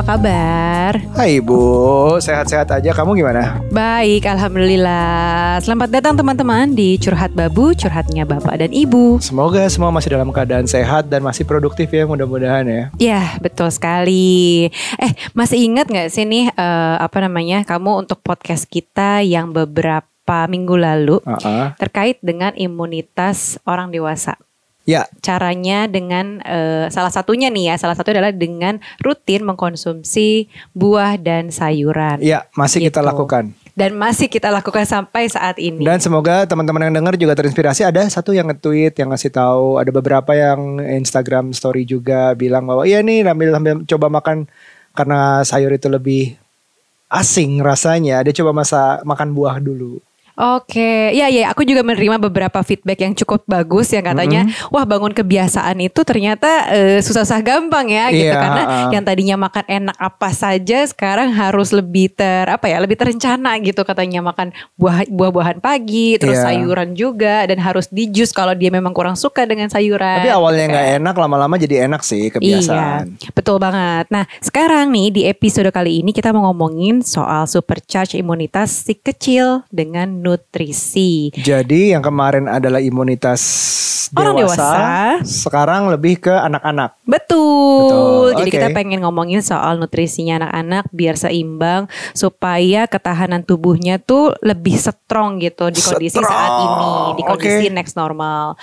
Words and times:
Apa 0.00 0.16
kabar? 0.16 0.96
Hai 1.12 1.44
Ibu, 1.44 1.60
sehat-sehat 2.24 2.72
aja. 2.72 2.96
Kamu 2.96 3.12
gimana? 3.20 3.60
Baik, 3.68 4.24
Alhamdulillah. 4.24 5.60
Selamat 5.60 5.92
datang 5.92 6.16
teman-teman 6.16 6.72
di 6.72 6.96
Curhat 6.96 7.36
Babu, 7.36 7.76
curhatnya 7.76 8.24
Bapak 8.24 8.64
dan 8.64 8.72
Ibu. 8.72 9.20
Semoga 9.20 9.60
semua 9.68 9.92
masih 9.92 10.16
dalam 10.16 10.32
keadaan 10.32 10.64
sehat 10.64 11.12
dan 11.12 11.20
masih 11.20 11.44
produktif 11.44 11.92
ya 11.92 12.08
mudah-mudahan 12.08 12.64
ya. 12.64 12.82
Ya, 12.96 13.36
betul 13.44 13.68
sekali. 13.68 14.72
Eh, 14.96 15.12
masih 15.36 15.68
ingat 15.68 15.92
nggak 15.92 16.08
sih 16.08 16.24
nih 16.24 16.48
eh, 16.48 16.96
apa 16.96 17.20
namanya 17.20 17.60
kamu 17.68 18.08
untuk 18.08 18.24
podcast 18.24 18.64
kita 18.72 19.20
yang 19.20 19.52
beberapa 19.52 20.48
minggu 20.48 20.80
lalu 20.80 21.20
Uh-uh. 21.28 21.76
terkait 21.76 22.16
dengan 22.24 22.56
imunitas 22.56 23.60
orang 23.68 23.92
dewasa? 23.92 24.40
Ya, 24.88 25.04
caranya 25.20 25.84
dengan 25.86 26.40
eh, 26.40 26.88
salah 26.88 27.12
satunya 27.12 27.52
nih 27.52 27.70
ya 27.70 27.74
salah 27.76 27.94
satu 27.94 28.10
adalah 28.10 28.32
dengan 28.32 28.80
rutin 28.98 29.44
mengkonsumsi 29.44 30.48
buah 30.72 31.14
dan 31.20 31.52
sayuran 31.52 32.18
ya 32.18 32.48
masih 32.56 32.88
kita 32.88 32.98
Gitu. 32.98 33.08
lakukan. 33.12 33.44
dan 33.70 33.94
masih 33.94 34.26
kita 34.26 34.50
lakukan 34.50 34.82
sampai 34.84 35.30
saat 35.30 35.56
ini 35.56 35.84
Dan 35.84 36.00
semoga 36.02 36.42
teman-teman 36.44 36.90
yang 36.90 36.94
dengar 37.00 37.14
juga 37.16 37.32
terinspirasi. 37.32 37.86
Ada 37.86 38.08
satu 38.10 38.34
yang 38.34 38.50
nge-tweet 38.50 38.92
yang 38.98 39.08
ngasih 39.08 39.30
tahu, 39.30 39.78
ada 39.80 39.88
beberapa 39.88 40.32
yang 40.34 40.80
Instagram 40.82 41.54
story 41.54 41.86
juga 41.86 42.34
bilang 42.34 42.66
bahwa 42.66 42.82
iya 42.84 43.00
nih 43.00 43.24
sambil, 43.24 43.48
sambil 43.56 43.74
coba 43.84 44.06
makan 44.10 44.36
karena 44.92 45.40
sayur 45.46 45.70
itu 45.70 45.86
lebih 45.86 46.34
asing 47.08 47.62
rasanya. 47.62 48.20
Dia 48.26 48.34
coba 48.42 48.52
masa 48.52 49.00
makan 49.06 49.32
buah 49.32 49.56
dulu. 49.62 50.02
Oke, 50.36 51.12
ya 51.12 51.26
ya, 51.28 51.50
aku 51.52 51.66
juga 51.66 51.82
menerima 51.84 52.16
beberapa 52.18 52.60
feedback 52.62 53.02
yang 53.02 53.14
cukup 53.14 53.44
bagus 53.44 53.90
yang 53.92 54.04
katanya, 54.06 54.46
wah 54.68 54.84
bangun 54.84 55.12
kebiasaan 55.12 55.76
itu 55.82 56.00
ternyata 56.02 56.70
eh, 56.70 56.98
susah-susah 57.02 57.40
gampang 57.42 57.86
ya, 57.90 58.08
gitu 58.14 58.30
Iya, 58.30 58.40
karena 58.40 58.62
uh. 58.62 58.90
yang 58.94 59.04
tadinya 59.04 59.36
makan 59.36 59.64
enak 59.66 59.96
apa 59.96 60.30
saja 60.32 60.84
sekarang 60.86 61.32
harus 61.34 61.74
lebih 61.74 62.12
ter 62.14 62.46
apa 62.48 62.68
ya, 62.70 62.80
lebih 62.80 62.96
terencana 62.96 63.56
gitu 63.60 63.82
katanya 63.84 64.20
makan 64.24 64.52
buah 64.76 65.04
buah-buahan 65.10 65.58
pagi, 65.60 66.16
terus 66.16 66.40
Iya. 66.40 66.46
sayuran 66.52 66.94
juga 66.94 67.44
dan 67.44 67.58
harus 67.60 67.90
di 67.90 68.06
jus 68.08 68.30
kalau 68.30 68.54
dia 68.54 68.70
memang 68.72 68.94
kurang 68.94 69.18
suka 69.18 69.44
dengan 69.44 69.68
sayuran. 69.68 70.22
Tapi 70.24 70.30
awalnya 70.32 70.64
gitu 70.66 70.72
nggak 70.72 70.86
kan. 70.86 70.98
enak, 71.02 71.14
lama-lama 71.16 71.54
jadi 71.58 71.84
enak 71.90 72.00
sih 72.00 72.30
kebiasaan. 72.32 73.18
Iya, 73.18 73.30
betul 73.34 73.56
banget. 73.60 74.06
Nah, 74.08 74.24
sekarang 74.40 74.88
nih 74.94 75.08
di 75.12 75.22
episode 75.26 75.68
kali 75.68 76.00
ini 76.00 76.14
kita 76.14 76.32
mau 76.32 76.48
ngomongin 76.50 77.02
soal 77.04 77.44
supercharge 77.44 78.16
imunitas 78.16 78.86
si 78.86 78.96
kecil 78.96 79.66
dengan 79.68 80.19
nutrisi. 80.20 81.32
Jadi 81.32 81.96
yang 81.96 82.04
kemarin 82.04 82.46
adalah 82.46 82.78
imunitas 82.84 83.40
Orang 84.12 84.36
dewasa, 84.36 84.58
dewasa. 84.58 85.22
sekarang 85.22 85.88
lebih 85.88 86.20
ke 86.20 86.34
anak-anak. 86.34 86.98
Betul. 87.06 87.40
Betul, 87.80 88.28
Jadi 88.36 88.50
oke. 88.50 88.56
kita 88.60 88.68
pengen 88.76 89.00
ngomongin 89.02 89.40
soal 89.40 89.80
nutrisinya 89.80 90.44
anak-anak 90.44 90.84
biar 90.92 91.16
seimbang 91.16 91.90
supaya 92.12 92.86
ketahanan 92.86 93.42
tubuhnya 93.42 93.98
tuh 93.98 94.36
lebih 94.44 94.76
strong 94.76 95.40
gitu 95.42 95.72
di 95.72 95.80
kondisi 95.80 96.20
saat 96.20 96.28
Strong, 96.28 96.60
ini, 96.62 96.92
di 97.18 97.22
kondisi 97.26 97.66
oke. 97.70 97.74
next 97.74 97.94
normal. 97.96 98.54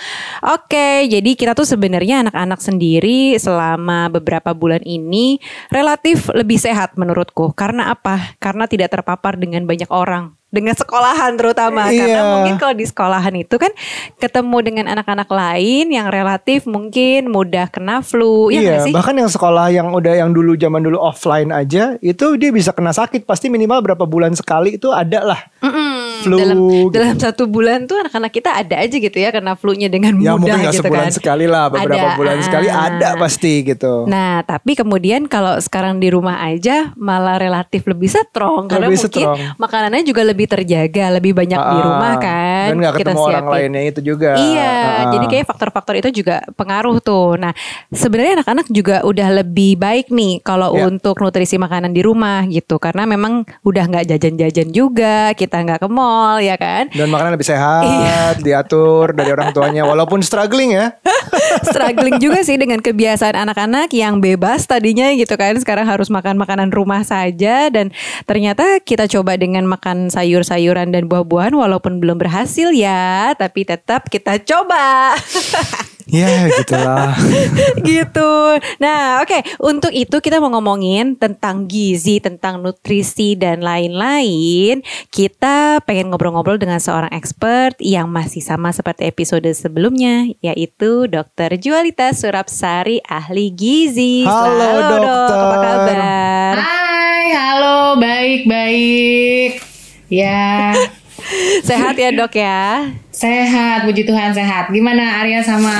Oke, 0.44 1.10
jadi 1.10 1.30
kita 1.34 1.52
tuh 1.58 1.66
sebenarnya 1.66 2.28
anak-anak 2.28 2.60
sendiri 2.62 3.36
selama 3.36 4.08
beberapa 4.08 4.54
bulan 4.54 4.80
ini 4.86 5.42
relatif 5.68 6.30
lebih 6.32 6.56
sehat 6.56 6.94
menurutku. 6.96 7.52
Karena 7.52 7.92
apa? 7.92 8.38
Karena 8.38 8.64
tidak 8.70 8.94
terpapar 8.94 9.36
dengan 9.36 9.66
banyak 9.66 9.90
orang. 9.90 10.37
Dengan 10.48 10.72
sekolahan 10.72 11.36
terutama 11.36 11.92
karena 11.92 12.24
Iya. 12.24 12.24
mungkin 12.24 12.56
kalau 12.56 12.72
di 12.72 12.88
sekolahan 12.88 13.36
itu 13.36 13.60
kan 13.60 13.68
ketemu 14.16 14.56
dengan 14.64 14.86
anak-anak 14.96 15.28
lain 15.28 15.92
yang 15.92 16.08
relatif 16.08 16.64
mungkin 16.64 17.28
mudah 17.28 17.68
kena 17.68 18.00
flu 18.00 18.48
ya 18.48 18.56
iya, 18.56 18.70
nggak 18.72 18.84
sih? 18.88 18.94
bahkan 18.96 19.12
yang 19.12 19.28
sekolah 19.28 19.68
yang 19.68 19.92
udah 19.92 20.16
yang 20.16 20.32
dulu 20.32 20.56
zaman 20.56 20.80
dulu 20.80 20.96
offline 21.04 21.52
aja 21.52 22.00
itu 22.00 22.26
dia 22.40 22.48
bisa 22.48 22.72
kena 22.72 22.96
sakit 22.96 23.28
pasti 23.28 23.52
minimal 23.52 23.84
berapa 23.84 24.08
bulan 24.08 24.32
sekali 24.32 24.80
itu 24.80 24.88
ada 24.88 25.20
lah. 25.20 25.40
Mm-mm. 25.60 25.97
Flu 26.18 26.36
dalam 26.36 26.58
gitu. 26.58 26.90
dalam 26.90 27.16
satu 27.16 27.44
bulan 27.46 27.84
tuh 27.84 27.96
anak-anak 27.98 28.32
kita 28.32 28.50
ada 28.52 28.76
aja 28.78 28.96
gitu 28.96 29.14
ya 29.14 29.30
kena 29.30 29.54
flu-nya 29.54 29.86
dengan 29.86 30.18
Ya 30.18 30.34
mudah 30.34 30.34
mungkin 30.34 30.54
nggak 30.58 30.74
gitu 30.74 30.82
sebulan 30.82 31.06
kan. 31.06 31.14
sekali 31.14 31.46
lah, 31.46 31.64
beberapa 31.68 32.08
Ada. 32.08 32.18
bulan 32.18 32.38
sekali 32.40 32.66
Ah. 32.66 32.80
ada 32.88 33.08
pasti 33.16 33.52
gitu. 33.62 33.92
Nah, 34.04 34.42
tapi 34.42 34.72
kemudian 34.74 35.24
kalau 35.24 35.54
sekarang 35.58 35.96
di 35.96 36.08
rumah 36.08 36.42
aja 36.42 36.90
malah 36.94 37.36
relatif 37.36 37.84
lebih 37.84 38.08
strong 38.08 38.66
karena 38.66 38.90
Lebih 38.90 38.98
mungkin 39.00 39.24
strong. 39.24 39.38
makanannya 39.56 40.02
juga 40.02 40.22
lebih 40.22 40.46
terjaga, 40.46 41.06
lebih 41.12 41.32
banyak 41.32 41.54
di 41.56 41.78
Ah, 41.78 41.84
rumah 41.84 42.14
kan. 42.18 42.66
Dan 42.68 42.76
nggak 42.78 42.94
ketemu 42.98 43.20
orang 43.20 43.46
lainnya 43.46 43.82
itu 43.86 44.00
juga. 44.02 44.30
Iya, 44.34 44.74
Ah. 44.74 45.10
jadi 45.12 45.26
kayak 45.28 45.46
faktor-faktor 45.46 45.94
itu 45.96 46.10
juga 46.16 46.42
pengaruh 46.52 46.98
tuh. 46.98 47.36
Nah, 47.36 47.52
sebenarnya 47.88 48.42
anak-anak 48.42 48.66
juga 48.68 48.96
udah 49.02 49.28
lebih 49.38 49.76
baik 49.76 50.10
nih 50.10 50.42
kalau 50.42 50.74
Ya. 50.74 50.86
untuk 50.86 51.20
nutrisi 51.20 51.54
makanan 51.56 51.92
di 51.92 52.02
rumah 52.02 52.42
gitu, 52.44 52.76
karena 52.76 53.04
memang 53.04 53.46
udah 53.62 53.84
nggak 53.86 54.04
jajan-jajan 54.08 54.68
juga, 54.70 55.30
kita 55.32 55.60
nggak 55.60 55.80
ke 55.80 55.88
mall 55.88 56.07
ya 56.40 56.56
kan. 56.56 56.88
dan 56.90 57.08
makanan 57.08 57.34
lebih 57.34 57.48
sehat, 57.48 57.84
Iya. 57.84 58.20
diatur 58.46 59.12
dari 59.12 59.30
orang 59.32 59.50
tuanya 59.52 59.82
walaupun 59.84 60.20
struggling 60.20 60.74
ya. 60.74 60.96
Struggling 61.68 62.22
juga 62.22 62.40
sih 62.42 62.56
dengan 62.56 62.78
kebiasaan 62.78 63.34
anak-anak 63.34 63.90
yang 63.92 64.22
bebas 64.22 64.64
tadinya 64.64 65.10
gitu 65.12 65.34
kan, 65.34 65.58
sekarang 65.58 65.84
harus 65.84 66.08
makan 66.08 66.38
makanan 66.38 66.70
rumah 66.70 67.02
saja 67.02 67.68
dan 67.68 67.90
ternyata 68.24 68.78
kita 68.80 69.10
coba 69.10 69.34
dengan 69.36 69.66
makan 69.66 70.08
sayur-sayuran 70.08 70.94
dan 70.94 71.10
buah-buahan 71.10 71.52
walaupun 71.52 71.98
belum 71.98 72.16
berhasil 72.16 72.70
ya, 72.72 73.34
tapi 73.34 73.66
tetap 73.66 74.06
kita 74.08 74.38
coba. 74.40 75.14
ya 76.08 76.48
gitulah. 76.48 77.12
gitu. 77.88 78.32
Nah, 78.80 79.20
oke, 79.22 79.38
untuk 79.60 79.92
itu 79.92 80.16
kita 80.18 80.40
mau 80.40 80.48
ngomongin 80.52 81.14
tentang 81.14 81.68
gizi, 81.68 82.18
tentang 82.18 82.64
nutrisi 82.64 83.36
dan 83.36 83.60
lain-lain. 83.60 84.80
Kita 85.12 85.84
pengen 85.84 86.10
ngobrol-ngobrol 86.10 86.56
dengan 86.56 86.80
seorang 86.80 87.12
expert 87.12 87.76
yang 87.78 88.08
masih 88.08 88.40
sama 88.40 88.72
seperti 88.72 89.06
episode 89.06 89.46
sebelumnya, 89.52 90.32
yaitu 90.40 91.06
Dr. 91.06 91.60
Jualita 91.60 92.10
Surapsari, 92.16 93.04
ahli 93.04 93.52
gizi. 93.52 94.24
Halo, 94.24 94.72
Dok. 94.88 95.00
dokter. 95.04 95.36
Apa 95.38 95.56
kabar? 95.60 96.54
Hai, 96.56 97.24
halo, 97.36 97.78
baik-baik. 98.00 99.60
Ya, 100.08 100.72
Sehat 101.68 102.00
ya, 102.00 102.08
Dok 102.08 102.32
ya? 102.32 102.88
Sehat, 103.18 103.82
puji 103.82 104.06
Tuhan 104.06 104.30
sehat. 104.30 104.70
Gimana 104.70 105.18
Arya 105.18 105.42
sama 105.42 105.74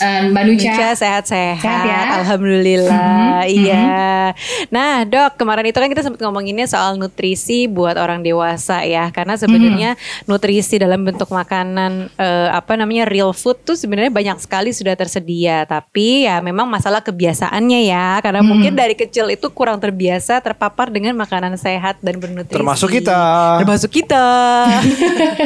eh, 0.00 0.32
Mbak 0.32 0.42
Nucha? 0.48 0.72
Nucha 0.72 0.88
sehat-sehat. 0.96 1.60
Sehat 1.60 1.84
ya? 1.84 2.00
Alhamdulillah. 2.24 3.44
Mhm, 3.44 3.50
Iya. 3.52 3.84
Nah, 4.72 5.04
Dok, 5.04 5.36
kemarin 5.36 5.68
itu 5.68 5.76
kan 5.76 5.90
kita 5.92 6.00
sempat 6.00 6.24
ngomonginnya 6.24 6.64
soal 6.64 6.96
nutrisi 6.96 7.68
buat 7.68 8.00
orang 8.00 8.24
dewasa 8.24 8.80
ya. 8.88 9.12
Karena 9.12 9.36
sebenarnya 9.36 10.00
nutrisi 10.24 10.80
dalam 10.80 11.04
bentuk 11.04 11.28
makanan 11.28 12.08
eh, 12.16 12.48
apa 12.48 12.72
namanya 12.80 13.04
real 13.04 13.36
food 13.36 13.60
tuh 13.60 13.76
sebenarnya 13.76 14.08
banyak 14.08 14.40
sekali 14.40 14.72
sudah 14.72 14.96
tersedia. 14.96 15.68
Tapi 15.68 16.24
ya 16.24 16.40
memang 16.40 16.64
masalah 16.64 17.04
kebiasaannya 17.04 17.80
ya. 17.84 18.16
Karena 18.24 18.40
mungkin 18.40 18.72
dari 18.72 18.96
kecil 18.96 19.28
itu 19.28 19.52
kurang 19.52 19.76
terbiasa 19.76 20.40
terpapar 20.40 20.88
dengan 20.88 21.12
makanan 21.20 21.60
sehat 21.60 22.00
dan 22.00 22.16
bernutrisi. 22.16 22.56
Termasuk 22.56 22.88
kita. 22.96 23.20
Termasuk 23.60 23.90
kita. 23.92 24.24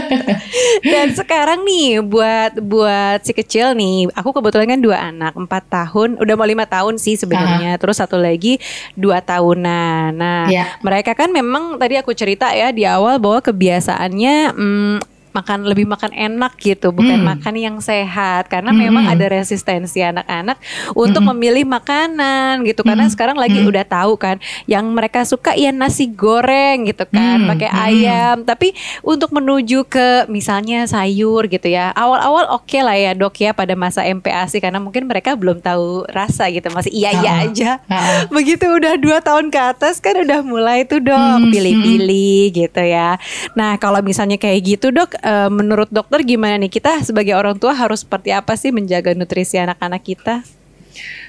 Dan 0.93 1.16
sekarang 1.17 1.65
nih 1.65 2.05
buat 2.05 2.61
buat 2.61 3.25
si 3.25 3.33
kecil 3.33 3.73
nih, 3.73 4.13
aku 4.13 4.31
kebetulan 4.31 4.77
kan 4.77 4.81
dua 4.85 4.99
anak, 5.09 5.33
empat 5.33 5.65
tahun, 5.67 6.21
udah 6.21 6.35
mau 6.37 6.45
lima 6.45 6.69
tahun 6.69 7.01
sih 7.01 7.17
sebenarnya. 7.17 7.81
Terus 7.81 7.97
satu 7.97 8.21
lagi 8.21 8.61
dua 8.93 9.25
tahunan. 9.25 10.13
Nah, 10.13 10.45
Ya. 10.47 10.77
mereka 10.85 11.17
kan 11.17 11.33
memang 11.33 11.81
tadi 11.81 11.97
aku 11.97 12.13
cerita 12.13 12.53
ya 12.53 12.69
di 12.71 12.85
awal 12.85 13.17
bahwa 13.17 13.41
kebiasaannya 13.41 14.37
mm, 14.53 15.16
makan 15.37 15.69
lebih 15.69 15.85
makan 15.85 16.11
enak 16.11 16.57
gitu, 16.57 16.89
bukan 16.91 17.21
Hmm. 17.21 17.37
makan 17.37 17.55
yang 17.55 17.77
sehat 17.79 18.49
karena 18.49 18.73
Hmm. 18.73 18.81
memang 18.81 19.05
ada 19.05 19.29
resistensi 19.29 20.01
anak-anak 20.01 20.57
untuk 20.97 21.21
memilih 21.23 21.69
makanan 21.69 22.65
gitu. 22.65 22.81
Karena 22.81 23.05
sekarang 23.07 23.37
lagi 23.37 23.61
udah 23.61 23.85
tahu 23.85 24.17
kan 24.17 24.41
yang 24.65 24.89
mereka 24.89 25.23
suka 25.23 25.53
ya 25.53 25.71
nasi 25.71 26.09
goreng 26.09 26.89
gitu 26.89 27.05
kan, 27.07 27.45
Hmm. 27.45 27.49
pakai 27.53 27.69
Hmm. 27.69 27.85
ayam. 27.85 28.37
Tapi 28.43 28.73
untuk 29.03 29.31
menuju 29.31 29.85
ke 29.85 30.25
misalnya 30.27 30.89
sayur 30.89 31.45
gitu 31.47 31.69
ya. 31.69 31.93
Awal-awal 31.93 32.49
oke 32.53 32.79
lah 32.81 32.97
ya, 32.97 33.13
Dok 33.13 33.37
ya 33.37 33.53
pada 33.53 33.77
masa 33.77 34.07
MPASI 34.07 34.59
karena 34.59 34.81
mungkin 34.81 35.05
mereka 35.05 35.37
belum 35.37 35.61
tahu 35.61 36.09
rasa 36.09 36.49
gitu, 36.49 36.71
masih 36.71 36.93
iya-iya 36.93 37.33
Ah. 37.33 37.45
aja. 37.45 37.71
Ah. 37.87 38.25
Begitu 38.37 38.65
udah 38.65 38.97
dua 38.97 39.19
tahun 39.21 39.51
ke 39.51 39.61
atas 39.61 40.01
kan 40.01 40.17
udah 40.17 40.41
mulai 40.41 40.87
tuh 40.87 41.03
dok 41.03 41.19
Hmm, 41.19 41.51
pilih-pilih 41.51 42.55
gitu 42.55 42.83
ya. 42.83 43.19
Nah 43.53 43.77
kalau 43.77 44.01
misalnya 44.01 44.37
kayak 44.37 44.63
gitu 44.63 44.89
dok, 44.89 45.19
eh, 45.27 45.51
menurut 45.51 45.91
dokter 45.91 46.23
gimana 46.23 46.55
nih 46.63 46.71
kita 46.71 47.03
sebagai 47.03 47.35
orang 47.35 47.59
tua 47.59 47.75
harus 47.75 48.07
seperti 48.07 48.31
apa 48.31 48.55
sih 48.55 48.71
menjaga 48.71 49.13
nutrisi 49.19 49.59
anak-anak 49.59 50.03
kita? 50.07 50.47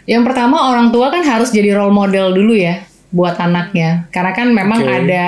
Yang 0.08 0.24
pertama 0.24 0.72
orang 0.72 0.94
tua 0.94 1.12
kan 1.12 1.26
harus 1.26 1.52
jadi 1.52 1.76
role 1.76 1.92
model 1.92 2.32
dulu 2.32 2.56
ya 2.56 2.86
buat 3.12 3.36
anaknya. 3.42 4.08
Karena 4.14 4.32
kan 4.32 4.48
memang 4.54 4.80
Oke. 4.86 4.94
ada 5.04 5.26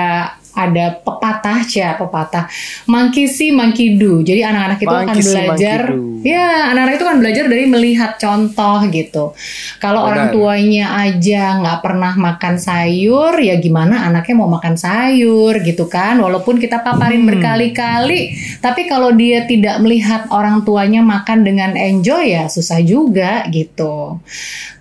ada 0.60 1.00
pepatah 1.00 1.64
ya 1.72 1.96
pepatah. 1.96 2.52
Monkey 2.92 3.32
see 3.32 3.56
monkey 3.56 3.96
do. 3.96 4.20
Jadi 4.20 4.44
anak-anak 4.44 4.80
itu 4.84 4.92
akan 4.92 5.08
Monkey 5.08 5.24
see, 5.24 5.32
belajar 5.32 5.82
ya 6.20 6.76
anak-anak 6.76 6.94
itu 7.00 7.06
kan 7.08 7.18
belajar 7.24 7.44
dari 7.48 7.66
melihat 7.72 8.12
contoh 8.20 8.80
gitu. 8.92 9.32
Kalau 9.80 10.04
Benar. 10.04 10.12
orang 10.12 10.28
tuanya 10.36 10.86
aja 11.00 11.44
nggak 11.64 11.80
pernah 11.80 12.14
makan 12.20 12.60
sayur 12.60 13.32
ya 13.40 13.56
gimana 13.56 14.04
anaknya 14.12 14.36
mau 14.36 14.52
makan 14.52 14.76
sayur 14.76 15.64
gitu 15.64 15.88
kan? 15.88 16.20
Walaupun 16.20 16.60
kita 16.60 16.84
paparin 16.84 17.24
Hmm. 17.24 17.30
berkali-kali 17.32 18.36
tapi 18.60 18.92
kalau 18.92 19.16
dia 19.16 19.48
tidak 19.48 19.80
melihat 19.80 20.28
orang 20.36 20.68
tuanya 20.68 21.00
makan 21.00 21.48
dengan 21.48 21.80
enjoy 21.80 22.36
ya 22.36 22.52
susah 22.52 22.84
juga 22.84 23.48
gitu. 23.48 24.20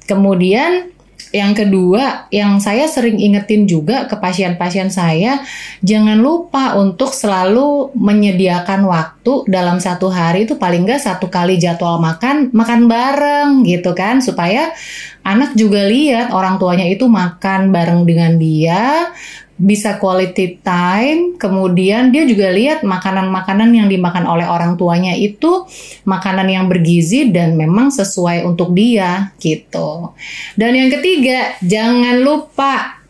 Kemudian 0.09 0.98
yang 1.29 1.53
kedua, 1.53 2.31
yang 2.33 2.57
saya 2.57 2.89
sering 2.89 3.21
ingetin 3.21 3.69
juga 3.69 4.09
ke 4.09 4.17
pasien-pasien 4.17 4.89
saya, 4.89 5.45
jangan 5.85 6.17
lupa 6.17 6.77
untuk 6.81 7.13
selalu 7.13 7.93
menyediakan 7.93 8.89
waktu 8.89 9.45
dalam 9.45 9.77
satu 9.77 10.09
hari 10.09 10.49
itu 10.49 10.57
paling 10.57 10.89
nggak 10.89 11.05
satu 11.05 11.29
kali 11.29 11.61
jadwal 11.61 12.01
makan, 12.01 12.49
makan 12.57 12.89
bareng 12.89 13.69
gitu 13.69 13.93
kan, 13.93 14.25
supaya 14.25 14.73
anak 15.21 15.53
juga 15.53 15.85
lihat 15.85 16.33
orang 16.33 16.57
tuanya 16.57 16.89
itu 16.89 17.05
makan 17.05 17.69
bareng 17.69 18.09
dengan 18.09 18.41
dia, 18.41 19.13
bisa 19.59 19.99
quality 19.99 20.63
time, 20.63 21.35
kemudian 21.35 22.15
dia 22.15 22.23
juga 22.23 22.55
lihat 22.55 22.87
makanan-makanan 22.87 23.75
yang 23.75 23.91
dimakan 23.91 24.25
oleh 24.31 24.47
orang 24.47 24.79
tuanya 24.79 25.19
itu 25.19 25.67
makanan 26.07 26.47
yang 26.47 26.71
bergizi 26.71 27.35
dan 27.35 27.59
memang 27.59 27.91
sesuai 27.91 28.47
untuk 28.47 28.71
dia 28.71 29.35
gitu. 29.43 30.15
Dan 30.55 30.79
yang 30.79 30.95
ketiga, 30.95 31.59
jangan 31.59 32.23
lupa 32.23 33.03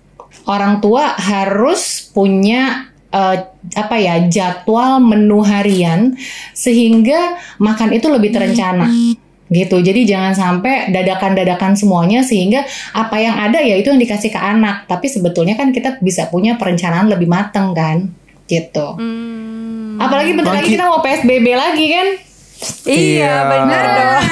orang 0.49 0.81
tua 0.81 1.21
harus 1.21 2.09
punya 2.17 2.89
eh, 3.13 3.37
apa 3.77 3.97
ya 4.01 4.25
jadwal 4.33 5.05
menu 5.05 5.45
harian 5.45 6.17
sehingga 6.57 7.37
makan 7.61 7.93
itu 7.93 8.09
lebih 8.09 8.33
terencana 8.33 8.89
gitu. 9.49 9.81
Jadi 9.81 10.05
jangan 10.05 10.33
sampai 10.37 10.93
dadakan-dadakan 10.93 11.75
semuanya 11.75 12.21
sehingga 12.25 12.65
apa 12.93 13.17
yang 13.21 13.37
ada 13.37 13.61
ya 13.61 13.77
itu 13.77 13.89
yang 13.93 14.01
dikasih 14.01 14.33
ke 14.33 14.41
anak. 14.41 14.85
Tapi 14.89 15.07
sebetulnya 15.09 15.57
kan 15.57 15.73
kita 15.73 16.01
bisa 16.01 16.29
punya 16.29 16.57
perencanaan 16.61 17.09
lebih 17.09 17.29
mateng 17.29 17.73
kan, 17.73 18.09
gitu. 18.49 18.97
Hmm. 18.97 19.99
Apalagi 19.99 20.37
bentar 20.37 20.55
lagi 20.57 20.77
kita 20.79 20.85
mau 20.87 21.01
PSBB 21.03 21.47
lagi 21.57 21.87
kan. 21.91 22.09
Iya 22.89 22.99
Iya. 22.99 23.35
benar 23.47 23.85
dong. 23.95 24.23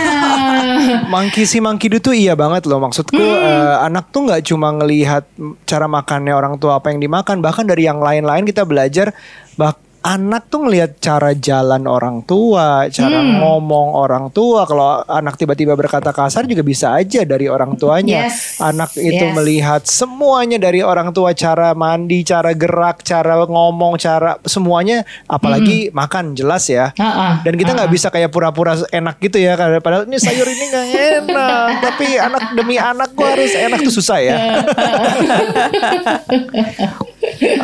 Monkey 1.13 1.47
si 1.47 1.63
do 1.63 1.99
tuh 2.03 2.15
iya 2.15 2.35
banget 2.35 2.67
loh 2.67 2.83
maksudku 2.83 3.19
eh, 3.19 3.77
anak 3.87 4.11
tuh 4.11 4.27
nggak 4.27 4.43
cuma 4.51 4.75
ngelihat 4.75 5.25
cara 5.63 5.87
makannya 5.87 6.35
orang 6.35 6.59
tua 6.59 6.79
apa 6.83 6.91
yang 6.91 6.99
dimakan 6.99 7.39
bahkan 7.39 7.67
dari 7.67 7.87
yang 7.87 8.03
lain-lain 8.03 8.43
kita 8.43 8.67
belajar 8.67 9.15
bah 9.55 9.75
anak 10.07 10.47
tuh 10.47 10.63
ngelihat 10.63 11.03
cara 11.03 11.35
jalan 11.35 11.91
orang 11.91 12.23
tua, 12.23 12.87
cara 12.95 13.27
ngomong 13.27 13.99
orang 13.99 14.31
tua. 14.31 14.63
Kalau 14.63 15.03
anak 15.03 15.35
tiba-tiba 15.35 15.75
berkata 15.75 16.15
kasar 16.15 16.47
juga 16.47 16.63
bisa 16.63 16.95
aja 16.95 17.27
dari 17.27 17.51
orang 17.51 17.75
tuanya. 17.75 18.31
Yes. 18.31 18.63
Anak 18.63 18.95
itu 18.95 19.19
Yes. 19.19 19.35
melihat 19.35 19.83
semuanya 19.83 20.63
dari 20.63 20.79
orang 20.79 21.11
tua, 21.11 21.35
cara 21.35 21.75
mandi, 21.75 22.23
cara 22.23 22.55
gerak, 22.55 23.03
cara 23.03 23.43
ngomong, 23.43 23.99
cara 23.99 24.39
semuanya. 24.47 25.03
Apalagi 25.27 25.91
makan 25.91 26.39
jelas 26.39 26.71
ya. 26.71 26.95
Ha-ha, 26.95 27.43
Dan 27.43 27.59
kita 27.59 27.75
nggak 27.75 27.91
ha-ha. 27.91 27.97
bisa 27.99 28.07
kayak 28.07 28.31
pura-pura 28.31 28.79
enak 28.87 29.19
gitu 29.19 29.43
ya 29.43 29.59
karena 29.59 29.83
padahal 29.83 30.07
ini 30.07 30.23
sayur 30.23 30.47
ini 30.47 30.65
nggak 30.71 30.87
enak 31.27 31.69
tapi 31.91 32.15
anak 32.15 32.55
demi 32.55 32.79
anak 32.79 33.11
gua 33.11 33.35
harus 33.35 33.51
enak 33.51 33.83
tuh 33.83 33.91
susah 33.91 34.23
ya. 34.23 34.39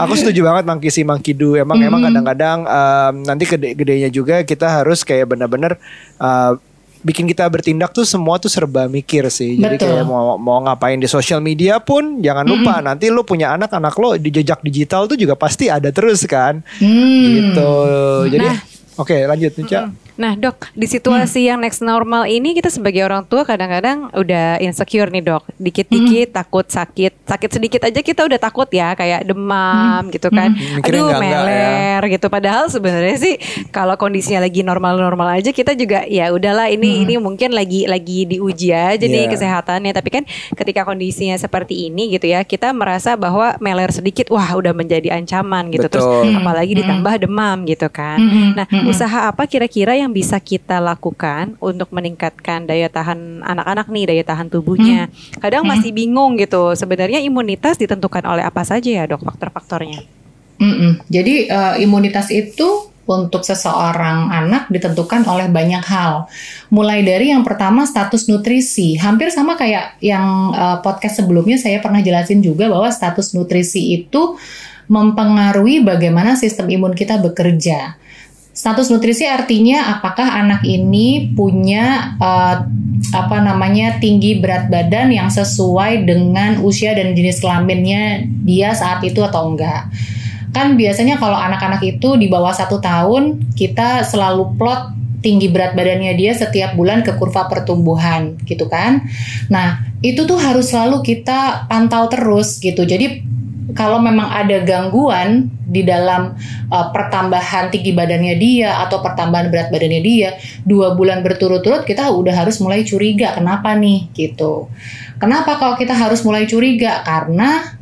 Aku 0.03 0.13
setuju 0.19 0.43
banget 0.45 0.65
Monkey 0.67 0.91
si 0.91 1.03
Monkey 1.03 1.33
Do. 1.33 1.55
Emang 1.55 1.79
emang 1.81 2.03
kadang-kadang 2.03 2.67
em, 2.67 3.15
nanti 3.27 3.45
gede-gedenya 3.47 4.09
juga 4.13 4.43
kita 4.43 4.83
harus 4.83 5.07
kayak 5.07 5.33
benar-benar 5.33 5.79
eh, 6.19 6.53
bikin 7.03 7.27
kita 7.27 7.45
bertindak 7.51 7.91
tuh 7.91 8.07
semua 8.07 8.39
tuh 8.39 8.49
serba 8.49 8.87
mikir 8.87 9.27
sih. 9.29 9.59
Jadi 9.59 9.77
Betul. 9.79 9.91
kayak 9.91 10.07
mau 10.07 10.39
mau 10.39 10.63
ngapain 10.63 10.97
di 10.99 11.11
sosial 11.11 11.43
media 11.43 11.83
pun 11.83 12.23
jangan 12.23 12.47
lupa 12.47 12.79
nanti 12.79 13.11
lu 13.11 13.27
punya 13.27 13.53
anak 13.53 13.75
anak 13.75 13.95
lo 13.99 14.15
di 14.15 14.31
jejak 14.31 14.63
digital 14.63 15.11
tuh 15.11 15.19
juga 15.19 15.35
pasti 15.35 15.67
ada 15.67 15.91
terus 15.91 16.23
kan. 16.31 16.63
Hmm. 16.79 17.23
Gitu. 17.27 17.73
Jadi 18.39 18.47
oke 18.97 19.17
lanjut 19.27 19.53
Nica. 19.59 19.81
Nah 20.13 20.37
dok, 20.37 20.69
di 20.73 20.85
situasi 20.85 21.49
yang 21.49 21.59
next 21.59 21.81
normal 21.81 22.25
ini 22.25 22.53
kita 22.53 22.69
sebagai 22.69 23.01
orang 23.03 23.25
tua 23.25 23.43
kadang-kadang 23.43 24.13
udah 24.13 24.61
insecure 24.61 25.09
nih 25.09 25.25
dok. 25.25 25.49
Dikit-dikit 25.57 26.33
takut 26.33 26.67
sakit, 26.67 27.25
sakit 27.25 27.51
sedikit 27.51 27.81
aja 27.83 28.01
kita 28.01 28.29
udah 28.29 28.37
takut 28.37 28.69
ya, 28.69 28.93
kayak 28.93 29.25
demam 29.25 30.09
gitu 30.09 30.29
kan. 30.29 30.53
Mikirnya 30.53 31.01
Aduh 31.01 31.11
ya. 31.11 31.19
meler 31.19 32.03
gitu. 32.13 32.27
Padahal 32.29 32.69
sebenarnya 32.69 33.17
sih 33.17 33.35
kalau 33.71 33.97
kondisinya 33.97 34.45
lagi 34.45 34.61
normal-normal 34.61 35.41
aja 35.41 35.49
kita 35.49 35.73
juga 35.73 36.05
ya 36.05 36.29
udahlah 36.29 36.69
ini 36.69 37.05
ini 37.05 37.17
mungkin 37.17 37.53
lagi 37.53 37.89
lagi 37.89 38.29
diuji 38.29 38.69
aja 38.71 39.01
nih 39.01 39.25
Iya. 39.25 39.31
kesehatannya. 39.33 39.93
Tapi 39.93 40.09
kan 40.11 40.25
ketika 40.53 40.85
kondisinya 40.85 41.37
seperti 41.37 41.89
ini 41.89 42.13
gitu 42.13 42.27
ya, 42.27 42.43
kita 42.43 42.75
merasa 42.75 43.15
bahwa 43.15 43.55
meler 43.59 43.89
sedikit, 43.89 44.29
wah 44.29 44.51
udah 44.53 44.75
menjadi 44.75 45.15
ancaman 45.15 45.71
gitu. 45.71 45.87
Terus 45.89 46.05
Betul. 46.05 46.37
apalagi 46.37 46.73
ditambah 46.75 47.15
demam 47.23 47.65
gitu 47.65 47.87
kan. 47.89 48.19
Mm-mm, 48.19 48.49
Nah, 48.59 48.67
mm-mm. 48.69 48.91
usaha 48.91 49.31
apa 49.31 49.47
kira-kira 49.47 49.95
yang 50.03 50.13
bisa 50.13 50.37
kita 50.43 50.83
lakukan 50.83 51.55
untuk 51.63 51.89
meningkatkan 51.95 52.67
daya 52.67 52.91
tahan 52.91 53.41
anak-anak 53.47 53.87
nih, 53.89 54.05
daya 54.11 54.25
tahan 54.27 54.51
tubuhnya? 54.51 55.07
Kadang 55.39 55.63
masih 55.65 55.95
bingung 55.95 56.35
gitu. 56.37 56.75
Sebenarnya 56.75 57.23
imunitas 57.23 57.79
ditentukan 57.79 58.27
oleh 58.27 58.43
apa 58.43 58.67
saja 58.67 58.91
ya, 58.91 59.05
Dok, 59.07 59.23
faktor-faktornya? 59.23 60.03
Mm-mm. 60.63 61.03
Jadi 61.11 61.51
eh, 61.51 61.75
imunitas 61.83 62.31
itu 62.31 62.93
untuk 63.03 63.43
seseorang 63.43 64.31
anak 64.31 64.71
ditentukan 64.71 65.27
oleh 65.27 65.51
banyak 65.51 65.83
hal. 65.83 66.31
Mulai 66.71 67.03
dari 67.03 67.35
yang 67.35 67.43
pertama 67.43 67.83
status 67.83 68.31
nutrisi, 68.31 68.95
hampir 68.95 69.35
sama 69.35 69.59
kayak 69.59 69.99
yang 69.99 70.55
eh, 70.55 70.79
podcast 70.83 71.23
sebelumnya 71.23 71.59
saya 71.59 71.83
pernah 71.83 71.99
jelasin 71.99 72.39
juga 72.39 72.71
bahwa 72.71 72.91
status 72.91 73.35
nutrisi 73.35 73.99
itu 73.99 74.39
mempengaruhi 74.87 75.83
bagaimana 75.83 76.39
sistem 76.39 76.71
imun 76.71 76.95
kita 76.95 77.19
bekerja. 77.19 77.97
Status 78.53 78.93
nutrisi 78.93 79.25
artinya 79.25 79.97
apakah 79.97 80.29
anak 80.29 80.61
ini 80.69 81.33
punya 81.33 82.17
eh, 82.21 82.57
apa 83.17 83.37
namanya 83.41 83.99
tinggi 83.99 84.39
berat 84.39 84.69
badan 84.69 85.11
yang 85.11 85.33
sesuai 85.33 86.05
dengan 86.05 86.61
usia 86.61 86.93
dan 86.93 87.17
jenis 87.17 87.41
kelaminnya 87.41 88.29
dia 88.45 88.77
saat 88.77 89.01
itu 89.03 89.25
atau 89.25 89.53
enggak. 89.53 89.89
Kan 90.53 90.77
biasanya 90.77 91.17
kalau 91.17 91.35
anak-anak 91.35 91.81
itu 91.81 92.21
di 92.21 92.29
bawah 92.29 92.53
satu 92.53 92.77
tahun 92.79 93.57
kita 93.57 94.05
selalu 94.05 94.55
plot 94.61 95.01
tinggi 95.25 95.49
berat 95.49 95.73
badannya 95.73 96.13
dia 96.19 96.37
setiap 96.37 96.77
bulan 96.77 97.01
ke 97.01 97.17
kurva 97.17 97.49
pertumbuhan 97.49 98.37
gitu 98.45 98.69
kan. 98.69 99.09
Nah 99.49 99.81
itu 100.05 100.29
tuh 100.29 100.37
harus 100.37 100.69
selalu 100.69 101.01
kita 101.01 101.71
pantau 101.73 102.11
terus 102.13 102.61
gitu. 102.61 102.85
Jadi 102.85 103.32
kalau 103.71 104.03
memang 104.03 104.27
ada 104.27 104.59
gangguan 104.67 105.47
di 105.63 105.87
dalam 105.87 106.35
uh, 106.69 106.91
pertambahan 106.91 107.71
tinggi 107.71 107.95
badannya 107.95 108.35
dia 108.37 108.83
atau 108.83 108.99
pertambahan 108.99 109.49
berat 109.49 109.71
badannya 109.71 110.03
dia 110.03 110.35
dua 110.67 110.99
bulan 110.99 111.23
berturut-turut 111.23 111.87
kita 111.87 112.11
udah 112.11 112.35
harus 112.35 112.59
mulai 112.59 112.83
curiga 112.83 113.39
kenapa 113.39 113.73
nih 113.79 114.11
gitu. 114.13 114.67
Kenapa 115.23 115.55
kalau 115.57 115.79
kita 115.79 115.95
harus 115.95 116.27
mulai 116.27 116.51
curiga? 116.51 117.07
Karena 117.07 117.79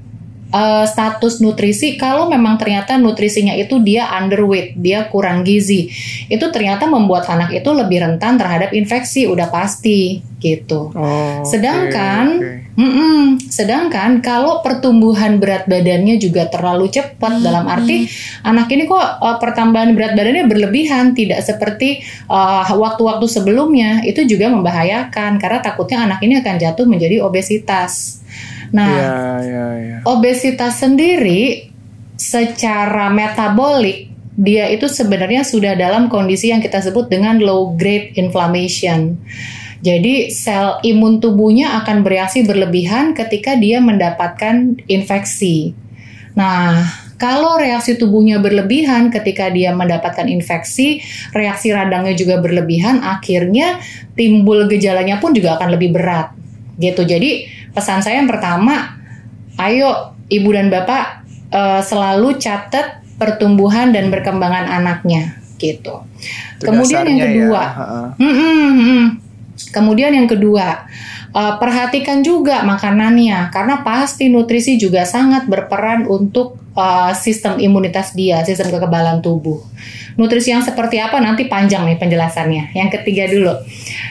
uh, 0.52 0.84
status 0.86 1.40
nutrisi 1.40 1.96
kalau 1.96 2.28
memang 2.28 2.58
ternyata 2.60 2.98
nutrisinya 2.98 3.54
itu 3.56 3.80
dia 3.80 4.06
underweight 4.10 4.76
dia 4.78 5.06
kurang 5.08 5.46
gizi 5.46 5.90
itu 6.26 6.46
ternyata 6.52 6.86
membuat 6.86 7.26
anak 7.30 7.54
itu 7.54 7.70
lebih 7.70 8.02
rentan 8.02 8.36
terhadap 8.36 8.74
infeksi 8.74 9.26
udah 9.30 9.48
pasti 9.48 10.29
gitu 10.40 10.90
Oh, 10.96 11.44
Sedangkan, 11.44 12.40
oke, 12.40 12.48
oke. 12.48 12.80
Mm-mm. 12.80 13.20
sedangkan 13.52 14.24
kalau 14.24 14.64
pertumbuhan 14.64 15.36
berat 15.36 15.68
badannya 15.68 16.16
juga 16.16 16.48
terlalu 16.48 16.88
cepat 16.88 17.44
dalam 17.44 17.68
arti 17.68 18.08
anak 18.40 18.72
ini 18.72 18.88
kok 18.88 19.20
uh, 19.20 19.36
pertambahan 19.36 19.92
berat 19.92 20.16
badannya 20.16 20.48
berlebihan, 20.48 21.12
tidak 21.12 21.44
seperti 21.44 22.00
uh, 22.32 22.64
waktu-waktu 22.72 23.26
sebelumnya 23.28 24.00
itu 24.08 24.24
juga 24.24 24.48
membahayakan 24.48 25.36
karena 25.36 25.60
takutnya 25.60 26.08
anak 26.08 26.24
ini 26.24 26.40
akan 26.40 26.56
jatuh 26.56 26.88
menjadi 26.88 27.20
obesitas. 27.20 28.24
Nah, 28.72 28.88
Iya, 28.88 29.18
iya, 29.44 29.66
iya. 29.76 29.96
obesitas 30.08 30.80
sendiri 30.80 31.68
secara 32.16 33.12
metabolik 33.12 34.10
dia 34.40 34.72
itu 34.72 34.88
sebenarnya 34.88 35.44
sudah 35.44 35.76
dalam 35.76 36.08
kondisi 36.08 36.48
yang 36.48 36.64
kita 36.64 36.80
sebut 36.80 37.12
dengan 37.12 37.36
low 37.42 37.76
grade 37.76 38.16
inflammation. 38.16 39.20
Jadi 39.80 40.28
sel 40.28 40.76
imun 40.84 41.24
tubuhnya 41.24 41.80
akan 41.80 42.04
bereaksi 42.04 42.44
berlebihan 42.44 43.16
ketika 43.16 43.56
dia 43.56 43.80
mendapatkan 43.80 44.76
infeksi. 44.84 45.72
Nah, 46.36 46.84
kalau 47.20 47.60
reaksi 47.60 47.96
tubuhnya 47.96 48.40
berlebihan 48.40 49.12
ketika 49.12 49.48
dia 49.52 49.76
mendapatkan 49.76 50.24
infeksi, 50.28 51.04
reaksi 51.36 51.72
radangnya 51.72 52.16
juga 52.16 52.40
berlebihan, 52.40 53.04
akhirnya 53.04 53.80
timbul 54.16 54.68
gejalanya 54.68 55.20
pun 55.20 55.32
juga 55.32 55.60
akan 55.60 55.68
lebih 55.76 55.96
berat. 55.96 56.32
Gitu. 56.80 57.04
Jadi 57.04 57.48
pesan 57.76 58.00
saya 58.00 58.20
yang 58.20 58.28
pertama, 58.28 59.00
ayo 59.60 60.16
ibu 60.32 60.48
dan 60.48 60.72
bapak 60.72 61.24
uh, 61.52 61.80
selalu 61.84 62.40
catat 62.40 63.04
pertumbuhan 63.20 63.92
dan 63.92 64.08
perkembangan 64.08 64.64
anaknya 64.64 65.36
gitu. 65.60 66.00
Itu 66.56 66.72
Kemudian 66.72 67.04
yang 67.04 67.20
dasarnya 67.20 67.24
kedua, 67.28 67.62
ya. 67.64 67.72
Hmm, 68.16 68.34
hmm, 68.36 68.72
hmm. 68.80 69.04
Kemudian 69.68 70.16
yang 70.16 70.24
kedua, 70.24 70.88
uh, 71.36 71.54
perhatikan 71.60 72.24
juga 72.24 72.64
makanannya 72.64 73.52
karena 73.52 73.84
pasti 73.84 74.32
nutrisi 74.32 74.80
juga 74.80 75.04
sangat 75.04 75.44
berperan 75.44 76.08
untuk 76.08 76.56
uh, 76.72 77.12
sistem 77.12 77.60
imunitas 77.60 78.16
dia, 78.16 78.40
sistem 78.48 78.72
kekebalan 78.72 79.20
tubuh. 79.20 79.60
Nutrisi 80.16 80.52
yang 80.52 80.64
seperti 80.64 80.96
apa 80.98 81.20
nanti 81.20 81.46
panjang 81.46 81.86
nih 81.86 81.96
penjelasannya. 82.00 82.74
Yang 82.76 83.00
ketiga 83.00 83.24
dulu. 83.30 83.54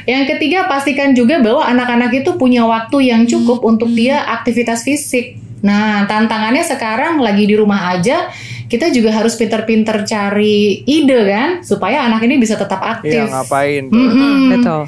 Yang 0.07 0.23
ketiga 0.35 0.65
pastikan 0.65 1.13
juga 1.13 1.37
bahwa 1.41 1.65
anak-anak 1.65 2.23
itu 2.23 2.33
punya 2.39 2.65
waktu 2.65 3.13
yang 3.13 3.25
cukup 3.25 3.61
untuk 3.65 3.91
dia 3.91 4.25
aktivitas 4.25 4.85
fisik. 4.85 5.37
Nah, 5.59 6.07
tantangannya 6.07 6.63
sekarang 6.63 7.19
lagi 7.19 7.43
di 7.43 7.55
rumah 7.59 7.91
aja, 7.91 8.31
kita 8.69 8.93
juga 8.93 9.09
harus 9.09 9.33
pinter-pinter 9.33 10.05
cari 10.05 10.85
ide 10.85 11.19
kan 11.25 11.49
supaya 11.65 12.05
anak 12.05 12.21
ini 12.29 12.37
bisa 12.37 12.53
tetap 12.53 12.77
aktif. 12.85 13.17
Iya 13.17 13.25
ngapain 13.25 13.89
tuh? 13.89 13.97
Mm-mm. 13.97 14.37
Betul. 14.53 14.81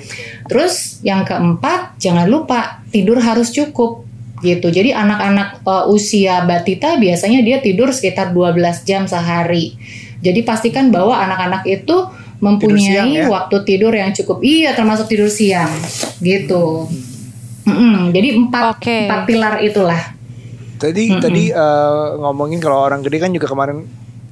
Terus 0.45 1.01
yang 1.01 1.25
keempat, 1.25 1.97
jangan 1.97 2.29
lupa 2.29 2.85
tidur 2.93 3.17
harus 3.17 3.49
cukup 3.49 4.05
gitu. 4.45 4.69
Jadi 4.69 4.93
anak-anak 4.93 5.65
uh, 5.65 5.89
usia 5.89 6.45
batita 6.45 7.01
biasanya 7.01 7.41
dia 7.41 7.57
tidur 7.57 7.89
sekitar 7.89 8.29
12 8.29 8.85
jam 8.85 9.09
sehari. 9.09 9.73
Jadi 10.21 10.45
pastikan 10.45 10.93
bahwa 10.93 11.17
anak-anak 11.17 11.65
itu 11.65 12.05
mempunyai 12.37 12.85
siang 12.85 13.09
ya? 13.09 13.25
waktu 13.33 13.65
tidur 13.65 13.93
yang 13.97 14.13
cukup. 14.13 14.45
Iya, 14.45 14.77
termasuk 14.77 15.09
tidur 15.09 15.29
siang. 15.33 15.73
Gitu. 16.21 16.85
Mm-mm. 17.65 18.13
Jadi 18.13 18.29
empat 18.37 18.77
Oke. 18.77 19.09
empat 19.09 19.21
pilar 19.25 19.53
itulah. 19.65 20.20
Tadi 20.81 21.05
tadi 21.21 21.43
eh, 21.53 22.07
ngomongin 22.17 22.57
kalau 22.57 22.81
orang 22.81 23.05
gede 23.05 23.21
kan 23.21 23.29
juga 23.29 23.45
kemarin 23.45 23.85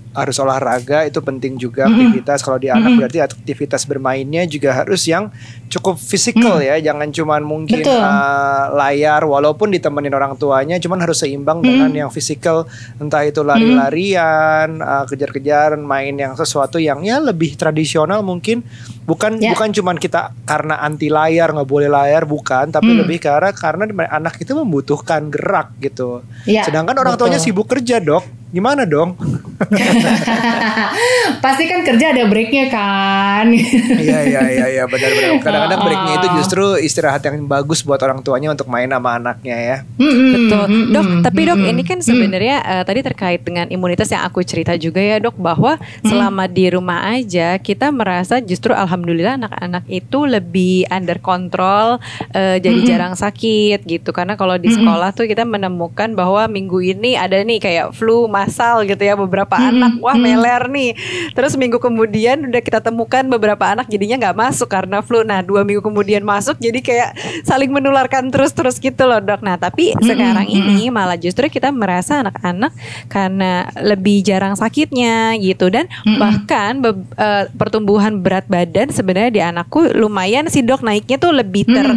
harus 0.10 0.42
olahraga 0.42 1.06
itu 1.06 1.22
penting 1.22 1.54
juga 1.62 1.86
aktivitas. 1.86 2.42
Kalau 2.42 2.58
di 2.58 2.66
anak 2.66 2.98
berarti 2.98 3.22
aktivitas 3.22 3.86
bermainnya 3.86 4.42
juga 4.50 4.82
harus 4.82 5.06
yang 5.06 5.30
cukup 5.70 6.02
fisikal 6.02 6.58
ya. 6.58 6.82
Jangan 6.82 7.14
cuman 7.14 7.42
mungkin 7.46 7.86
Betul. 7.86 8.02
eh, 8.02 8.66
layar 8.74 9.22
walaupun 9.30 9.70
ditemenin 9.70 10.14
orang 10.18 10.34
tuanya 10.36 10.82
cuman 10.82 11.06
harus 11.06 11.22
seimbang 11.22 11.62
dengan 11.62 11.94
yang 11.94 12.10
fisikal. 12.10 12.66
Entah 12.98 13.22
itu 13.22 13.46
lari-larian 13.46 14.82
eh, 14.82 15.04
kejar-kejaran 15.06 15.82
main 15.86 16.18
yang 16.18 16.34
sesuatu 16.34 16.82
yang 16.82 17.06
ya 17.06 17.22
lebih 17.22 17.54
tradisional 17.54 18.26
mungkin 18.26 18.66
bukan 19.10 19.42
Ya. 19.42 19.50
bukan 19.52 19.74
cuman 19.74 19.98
kita 19.98 20.30
karena 20.46 20.78
anti 20.78 21.10
layar 21.10 21.50
nggak 21.50 21.66
boleh 21.66 21.90
layar 21.90 22.24
bukan 22.24 22.70
tapi 22.70 22.94
lebih 22.94 23.18
karena 23.18 23.50
karena 23.50 23.84
anak 24.08 24.38
itu 24.38 24.54
membutuhkan 24.54 25.28
gerak 25.28 25.74
gitu 25.80 26.22
Ya, 26.46 26.62
Sedangkan 26.62 26.94
orang 26.94 27.18
betul. 27.18 27.28
tuanya 27.28 27.40
sibuk 27.40 27.66
kerja 27.66 27.98
dok, 27.98 28.22
gimana 28.50 28.86
dong? 28.86 29.18
Pasti 31.40 31.64
kan 31.66 31.84
kerja 31.84 32.12
ada 32.12 32.24
breaknya 32.26 32.66
kan. 32.68 33.46
Iya 33.52 34.20
iya 34.26 34.42
iya 34.46 34.66
iya 34.70 34.84
benar-benar. 34.86 35.40
Kadang-kadang 35.46 35.80
Ah, 35.80 35.86
breaknya 35.86 36.14
itu 36.16 36.28
ah. 36.28 36.34
justru 36.36 36.64
istirahat 36.78 37.22
yang 37.22 37.46
bagus 37.46 37.80
buat 37.82 38.00
orang 38.00 38.20
tuanya 38.20 38.52
untuk 38.52 38.68
main 38.68 38.88
sama 38.88 39.16
anaknya 39.16 39.56
ya. 39.56 39.78
Betul, 39.96 40.64
dok. 40.92 41.08
Tapi 41.24 41.42
dok, 41.46 41.60
ini 41.62 41.84
kan 41.84 42.00
sebenarnya 42.00 42.56
eh, 42.62 42.84
tadi 42.84 43.00
terkait 43.02 43.42
dengan 43.42 43.68
imunitas 43.68 44.10
yang 44.10 44.24
aku 44.24 44.42
cerita 44.42 44.76
juga 44.76 45.00
ya 45.00 45.20
dok, 45.20 45.36
bahwa 45.36 45.76
selama 46.02 46.46
di 46.46 46.66
rumah 46.70 47.12
aja 47.12 47.56
kita 47.58 47.90
merasa 47.90 48.40
justru 48.40 48.72
alhamdulillah 48.72 48.99
anak-anak 49.06 49.84
itu 49.88 50.26
lebih 50.26 50.84
under 50.90 51.20
control, 51.20 52.00
eh, 52.32 52.58
jadi 52.58 52.76
jarang 52.86 53.14
sakit 53.14 53.86
gitu. 53.86 54.10
Karena 54.12 54.34
kalau 54.34 54.56
di 54.56 54.68
sekolah 54.76 55.10
tuh 55.14 55.26
kita 55.26 55.44
menemukan 55.44 56.12
bahwa 56.14 56.48
minggu 56.48 56.82
ini 56.82 57.14
ada 57.14 57.40
nih 57.40 57.60
kayak 57.60 57.94
flu 57.94 58.26
massal 58.26 58.82
gitu 58.84 59.00
ya 59.00 59.14
beberapa 59.14 59.56
anak, 59.56 60.02
wah 60.02 60.16
meler 60.16 60.64
nih. 60.68 60.92
Terus 61.32 61.54
minggu 61.56 61.78
kemudian 61.78 62.46
udah 62.46 62.62
kita 62.62 62.80
temukan 62.80 63.24
beberapa 63.28 63.66
anak 63.66 63.88
jadinya 63.88 64.18
nggak 64.18 64.38
masuk 64.38 64.68
karena 64.68 65.00
flu. 65.00 65.22
Nah 65.22 65.40
dua 65.40 65.62
minggu 65.62 65.82
kemudian 65.82 66.24
masuk, 66.24 66.58
jadi 66.58 66.80
kayak 66.80 67.10
saling 67.44 67.70
menularkan 67.70 68.30
terus-terus 68.30 68.80
gitu 68.80 69.06
loh 69.06 69.22
dok. 69.22 69.42
Nah 69.42 69.56
tapi 69.56 69.94
sekarang 70.02 70.48
ini 70.50 70.90
malah 70.90 71.16
justru 71.16 71.46
kita 71.48 71.70
merasa 71.70 72.22
anak-anak 72.26 72.74
karena 73.08 73.68
lebih 73.80 74.22
jarang 74.22 74.56
sakitnya 74.56 75.38
gitu. 75.38 75.70
Dan 75.70 75.86
bahkan 76.18 76.82
be- 76.82 77.06
eh, 77.16 77.46
pertumbuhan 77.54 78.20
berat 78.20 78.46
badan 78.48 78.89
sebenarnya 78.92 79.32
di 79.32 79.42
anakku 79.42 79.94
lumayan 79.96 80.50
sih 80.50 80.66
dok. 80.66 80.82
Naiknya 80.82 81.18
tuh 81.22 81.32
lebih 81.36 81.64
ter 81.70 81.88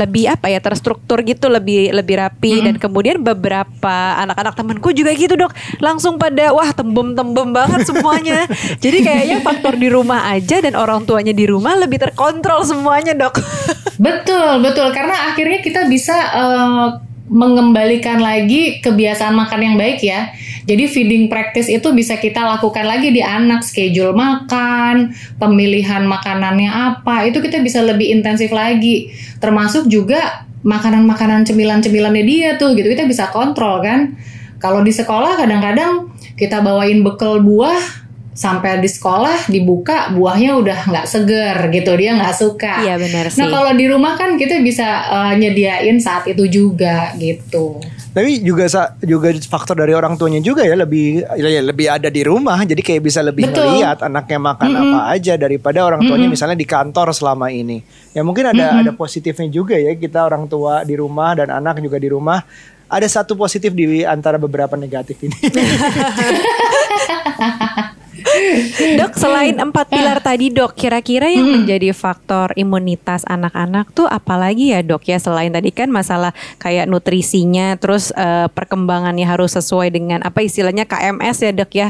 lebih 0.00 0.30
apa 0.30 0.50
ya 0.50 0.58
terstruktur 0.58 1.22
gitu 1.22 1.48
lebih 1.48 1.94
lebih 1.94 2.20
rapi. 2.20 2.62
Dan 2.64 2.76
kemudian 2.78 3.22
beberapa 3.22 4.18
anak-anak 4.20 4.54
temanku 4.54 4.90
juga 4.94 5.14
gitu 5.14 5.34
dok. 5.38 5.52
Langsung 5.78 6.18
pada 6.18 6.52
wah 6.52 6.70
tembem-tembem 6.74 7.54
banget 7.54 7.86
semuanya. 7.86 8.44
Jadi 8.84 8.98
kayaknya 9.04 9.38
faktor 9.40 9.78
di 9.78 9.88
rumah 9.88 10.30
aja 10.32 10.60
dan 10.60 10.74
orang 10.74 11.04
tuanya 11.06 11.32
di 11.32 11.46
rumah 11.46 11.78
lebih 11.78 12.02
terkontrol 12.02 12.66
semuanya 12.66 13.14
dok. 13.14 13.40
Betul, 14.02 14.60
betul. 14.64 14.90
Karena 14.90 15.30
akhirnya 15.30 15.58
kita 15.62 15.86
bisa 15.86 16.16
eh, 16.34 17.11
mengembalikan 17.32 18.20
lagi 18.20 18.84
kebiasaan 18.84 19.32
makan 19.32 19.60
yang 19.64 19.76
baik 19.80 20.04
ya. 20.04 20.28
Jadi 20.68 20.84
feeding 20.86 21.24
practice 21.32 21.66
itu 21.72 21.90
bisa 21.96 22.20
kita 22.20 22.44
lakukan 22.44 22.84
lagi 22.84 23.08
di 23.08 23.24
anak, 23.24 23.64
schedule 23.64 24.12
makan, 24.12 25.16
pemilihan 25.40 26.04
makanannya 26.04 26.68
apa, 26.70 27.26
itu 27.26 27.40
kita 27.40 27.64
bisa 27.64 27.80
lebih 27.80 28.12
intensif 28.12 28.52
lagi. 28.52 29.10
Termasuk 29.40 29.88
juga 29.88 30.44
makanan-makanan 30.62 31.48
cemilan-cemilannya 31.48 32.22
dia 32.22 32.50
tuh 32.60 32.76
gitu 32.76 32.86
kita 32.92 33.08
bisa 33.08 33.32
kontrol 33.32 33.82
kan. 33.82 34.14
Kalau 34.62 34.84
di 34.84 34.94
sekolah 34.94 35.34
kadang-kadang 35.40 36.12
kita 36.38 36.62
bawain 36.62 37.02
bekal 37.02 37.42
buah 37.42 38.01
sampai 38.32 38.80
di 38.80 38.88
sekolah 38.88 39.52
dibuka 39.52 40.08
buahnya 40.16 40.56
udah 40.56 40.78
nggak 40.88 41.06
seger 41.08 41.56
gitu 41.68 41.92
dia 42.00 42.16
nggak 42.16 42.34
suka. 42.36 42.80
Iya, 42.80 42.96
benar 42.96 43.28
sih. 43.28 43.44
Nah 43.44 43.48
kalau 43.52 43.72
di 43.76 43.86
rumah 43.88 44.16
kan 44.16 44.40
kita 44.40 44.56
bisa 44.64 44.88
eh, 45.04 45.32
nyediain 45.36 46.00
saat 46.00 46.24
itu 46.28 46.48
juga 46.48 47.12
gitu. 47.20 47.76
Tapi 48.12 48.44
juga 48.44 48.68
sa- 48.68 48.92
juga 49.00 49.32
faktor 49.32 49.84
dari 49.84 49.96
orang 49.96 50.20
tuanya 50.20 50.40
juga 50.44 50.64
ya 50.68 50.76
lebih 50.76 51.24
ya 51.24 51.60
lebih 51.64 51.86
ada 51.88 52.12
di 52.12 52.20
rumah 52.20 52.60
jadi 52.60 52.76
kayak 52.84 53.00
bisa 53.08 53.24
lebih 53.24 53.48
Betul. 53.48 53.64
melihat 53.72 54.04
anaknya 54.04 54.36
makan 54.36 54.68
apa 54.76 54.98
aja 55.16 55.32
daripada 55.40 55.80
orang 55.80 56.04
tuanya 56.04 56.28
misalnya 56.28 56.56
di 56.56 56.68
kantor 56.68 57.12
selama 57.16 57.48
ini. 57.48 57.80
Ya 58.12 58.20
mungkin 58.20 58.52
ada 58.52 58.84
ada 58.84 58.92
positifnya 58.92 59.48
juga 59.48 59.76
ya 59.76 59.96
kita 59.96 60.28
orang 60.28 60.44
tua 60.44 60.84
di 60.84 60.96
rumah 60.96 61.36
dan 61.36 61.52
anak 61.52 61.80
juga 61.84 61.96
di 62.00 62.08
rumah. 62.08 62.44
Ada 62.92 63.08
satu 63.08 63.32
positif 63.32 63.72
di 63.72 64.04
antara 64.04 64.36
beberapa 64.36 64.76
negatif 64.76 65.16
ini. 65.24 65.32
Dok, 68.98 69.12
selain 69.16 69.56
empat 69.56 69.86
pilar 69.92 70.18
tadi 70.24 70.48
dok, 70.48 70.72
kira-kira 70.76 71.28
yang 71.28 71.46
menjadi 71.46 71.92
faktor 71.92 72.52
imunitas 72.56 73.24
anak-anak 73.28 73.92
tuh 73.92 74.08
apalagi 74.08 74.72
ya 74.72 74.80
dok 74.80 75.04
ya? 75.06 75.18
Selain 75.20 75.52
tadi 75.52 75.70
kan 75.70 75.92
masalah 75.92 76.32
kayak 76.58 76.88
nutrisinya, 76.88 77.76
terus 77.76 78.10
eh, 78.14 78.48
perkembangannya 78.52 79.24
harus 79.28 79.54
sesuai 79.56 79.92
dengan 79.92 80.20
apa 80.24 80.44
istilahnya 80.44 80.88
KMS 80.88 81.36
ya 81.44 81.52
dok 81.52 81.72
ya, 81.72 81.88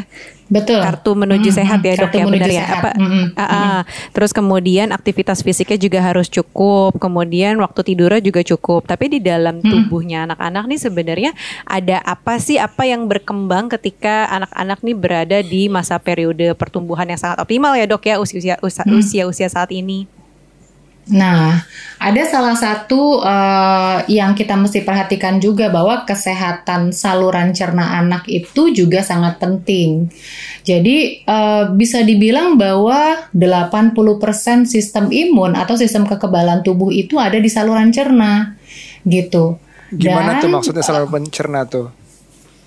Betul. 0.53 0.85
kartu 0.85 1.17
menuju 1.17 1.49
Mm-mm, 1.49 1.59
sehat 1.65 1.81
ya 1.81 1.95
dok 1.97 2.13
ya 2.13 2.25
benar 2.29 2.51
ya 2.53 2.61
sehat. 2.61 2.77
apa? 2.85 2.91
Mm-mm, 3.01 3.25
Ah, 3.33 3.45
ah. 3.49 3.81
Terus 4.13 4.37
kemudian 4.37 4.93
aktivitas 4.93 5.41
fisiknya 5.41 5.81
juga 5.81 6.05
harus 6.05 6.29
cukup, 6.29 7.01
kemudian 7.01 7.57
waktu 7.57 7.81
tidurnya 7.81 8.21
juga 8.21 8.45
cukup. 8.45 8.85
Tapi 8.85 9.17
di 9.17 9.19
dalam 9.25 9.65
tubuhnya 9.65 10.29
anak-anak 10.29 10.69
nih 10.69 10.81
sebenarnya 10.81 11.31
ada 11.65 12.05
apa 12.05 12.37
sih 12.37 12.61
apa 12.61 12.85
yang 12.85 13.09
berkembang 13.09 13.73
ketika 13.73 14.29
anak-anak 14.29 14.79
nih 14.85 14.97
berada 14.97 15.39
di 15.41 15.73
masa 15.73 15.97
periode 15.97 16.53
pertumbuhan 16.53 17.09
yang 17.09 17.17
sangat 17.17 17.41
optimal 17.41 17.73
ya 17.73 17.89
dok 17.89 18.05
ya 18.05 18.21
usia 18.21 18.61
usia 18.61 18.85
usia 18.93 19.25
usia 19.25 19.49
saat 19.49 19.73
ini. 19.73 20.05
Nah, 21.11 21.59
ada 21.99 22.23
salah 22.31 22.55
satu 22.55 23.19
eh, 23.27 23.99
yang 24.07 24.39
kita 24.39 24.55
mesti 24.55 24.87
perhatikan 24.87 25.43
juga 25.43 25.67
bahwa 25.67 26.07
kesehatan 26.07 26.95
saluran 26.95 27.51
cerna 27.51 27.99
anak 27.99 28.31
itu 28.31 28.71
juga 28.71 29.03
sangat 29.03 29.43
penting. 29.43 30.07
Jadi 30.63 31.27
eh, 31.27 31.65
bisa 31.75 32.07
dibilang 32.07 32.55
bahwa 32.55 33.27
80% 33.35 34.71
sistem 34.71 35.11
imun 35.11 35.59
atau 35.59 35.75
sistem 35.75 36.07
kekebalan 36.07 36.63
tubuh 36.63 36.95
itu 36.95 37.19
ada 37.19 37.39
di 37.43 37.51
saluran 37.51 37.91
cerna. 37.91 38.55
Gitu. 39.03 39.59
Gimana 39.91 40.39
Dan- 40.39 40.43
tuh 40.47 40.51
maksudnya 40.55 40.87
selalu 40.87 41.07
pencerna 41.11 41.67
tuh? 41.67 42.02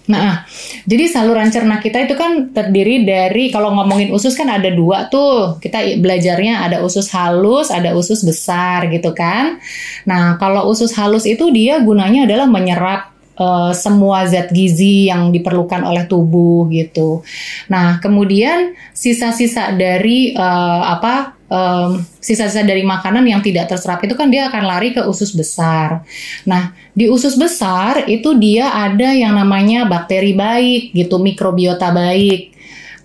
Nah, 0.05 0.45
jadi 0.85 1.09
saluran 1.09 1.50
cerna 1.50 1.81
kita 1.81 2.05
itu 2.05 2.13
kan 2.13 2.53
terdiri 2.53 3.01
dari 3.07 3.50
kalau 3.50 3.74
ngomongin 3.74 4.13
usus 4.13 4.38
kan 4.38 4.53
ada 4.53 4.69
dua 4.69 5.09
tuh. 5.09 5.57
Kita 5.57 5.81
belajarnya 5.97 6.62
ada 6.62 6.85
usus 6.85 7.09
halus, 7.09 7.74
ada 7.74 7.97
usus 7.97 8.21
besar 8.21 8.85
gitu 8.93 9.15
kan. 9.17 9.57
Nah, 10.05 10.38
kalau 10.38 10.69
usus 10.69 10.93
halus 10.93 11.25
itu 11.25 11.50
dia 11.50 11.81
gunanya 11.81 12.29
adalah 12.29 12.45
menyerap 12.45 13.14
eh, 13.35 13.71
semua 13.75 14.25
zat 14.25 14.49
gizi 14.51 15.11
yang 15.11 15.29
diperlukan 15.29 15.83
oleh 15.83 16.07
tubuh 16.07 16.67
gitu. 16.71 17.21
Nah, 17.69 17.99
kemudian 17.99 18.73
sisa-sisa 18.95 19.75
dari 19.75 20.33
eh, 20.33 20.83
apa 20.85 21.35
em, 21.49 22.01
sisa-sisa 22.19 22.65
dari 22.65 22.81
makanan 22.81 23.25
yang 23.25 23.41
tidak 23.45 23.69
terserap 23.69 24.01
itu 24.01 24.17
kan 24.17 24.33
dia 24.33 24.49
akan 24.49 24.63
lari 24.65 24.93
ke 24.97 25.01
usus 25.05 25.31
besar. 25.33 26.01
Nah, 26.49 26.73
di 26.95 27.05
usus 27.05 27.37
besar 27.37 28.09
itu 28.09 28.33
dia 28.37 28.73
ada 28.73 29.13
yang 29.13 29.37
namanya 29.37 29.85
bakteri 29.85 30.33
baik 30.33 30.95
gitu, 30.97 31.21
mikrobiota 31.21 31.93
baik. 31.93 32.55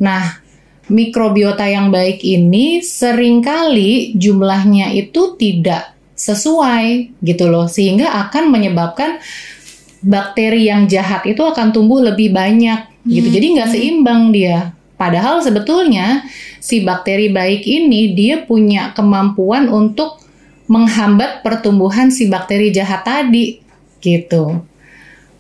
Nah, 0.00 0.40
mikrobiota 0.90 1.68
yang 1.68 1.92
baik 1.92 2.25
ini 2.25 2.82
sering 2.82 3.44
kali 3.44 4.16
jumlahnya 4.16 4.90
itu 4.96 5.37
tidak 5.38 5.94
sesuai 6.16 7.16
gitu 7.25 7.49
loh, 7.49 7.64
sehingga 7.64 8.12
akan 8.28 8.52
menyebabkan 8.52 9.20
bakteri 10.00 10.69
yang 10.69 10.88
jahat 10.88 11.25
itu 11.28 11.40
akan 11.40 11.73
tumbuh 11.73 12.00
lebih 12.00 12.33
banyak 12.33 12.88
gitu. 13.04 13.28
Jadi 13.28 13.47
nggak 13.57 13.71
seimbang 13.71 14.33
dia. 14.33 14.73
Padahal 15.00 15.40
sebetulnya 15.40 16.28
si 16.61 16.85
bakteri 16.85 17.33
baik 17.33 17.64
ini 17.64 18.12
dia 18.12 18.45
punya 18.45 18.92
kemampuan 18.92 19.73
untuk 19.73 20.21
menghambat 20.69 21.40
pertumbuhan 21.40 22.12
si 22.12 22.28
bakteri 22.28 22.69
jahat 22.69 23.02
tadi 23.02 23.64
gitu. 24.04 24.61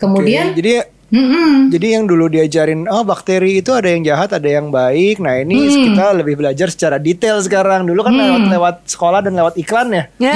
Kemudian, 0.00 0.56
Oke, 0.56 0.64
jadi 0.64 0.72
Mm-mm. 1.10 1.74
jadi 1.74 1.98
yang 1.98 2.06
dulu 2.06 2.30
diajarin 2.30 2.86
oh 2.86 3.02
bakteri 3.02 3.58
itu 3.58 3.74
ada 3.74 3.90
yang 3.90 4.06
jahat 4.06 4.30
ada 4.30 4.46
yang 4.46 4.70
baik. 4.70 5.18
Nah 5.18 5.38
ini 5.38 5.58
Hmm. 5.58 5.82
kita 5.90 6.06
lebih 6.14 6.38
belajar 6.38 6.70
secara 6.70 6.96
detail 6.96 7.42
sekarang. 7.42 7.82
Dulu 7.82 7.98
kan 8.00 8.14
lewat 8.14 8.42
lewat 8.46 8.76
sekolah 8.86 9.20
dan 9.20 9.34
lewat 9.34 9.58
iklan 9.58 9.90
ya. 9.90 10.04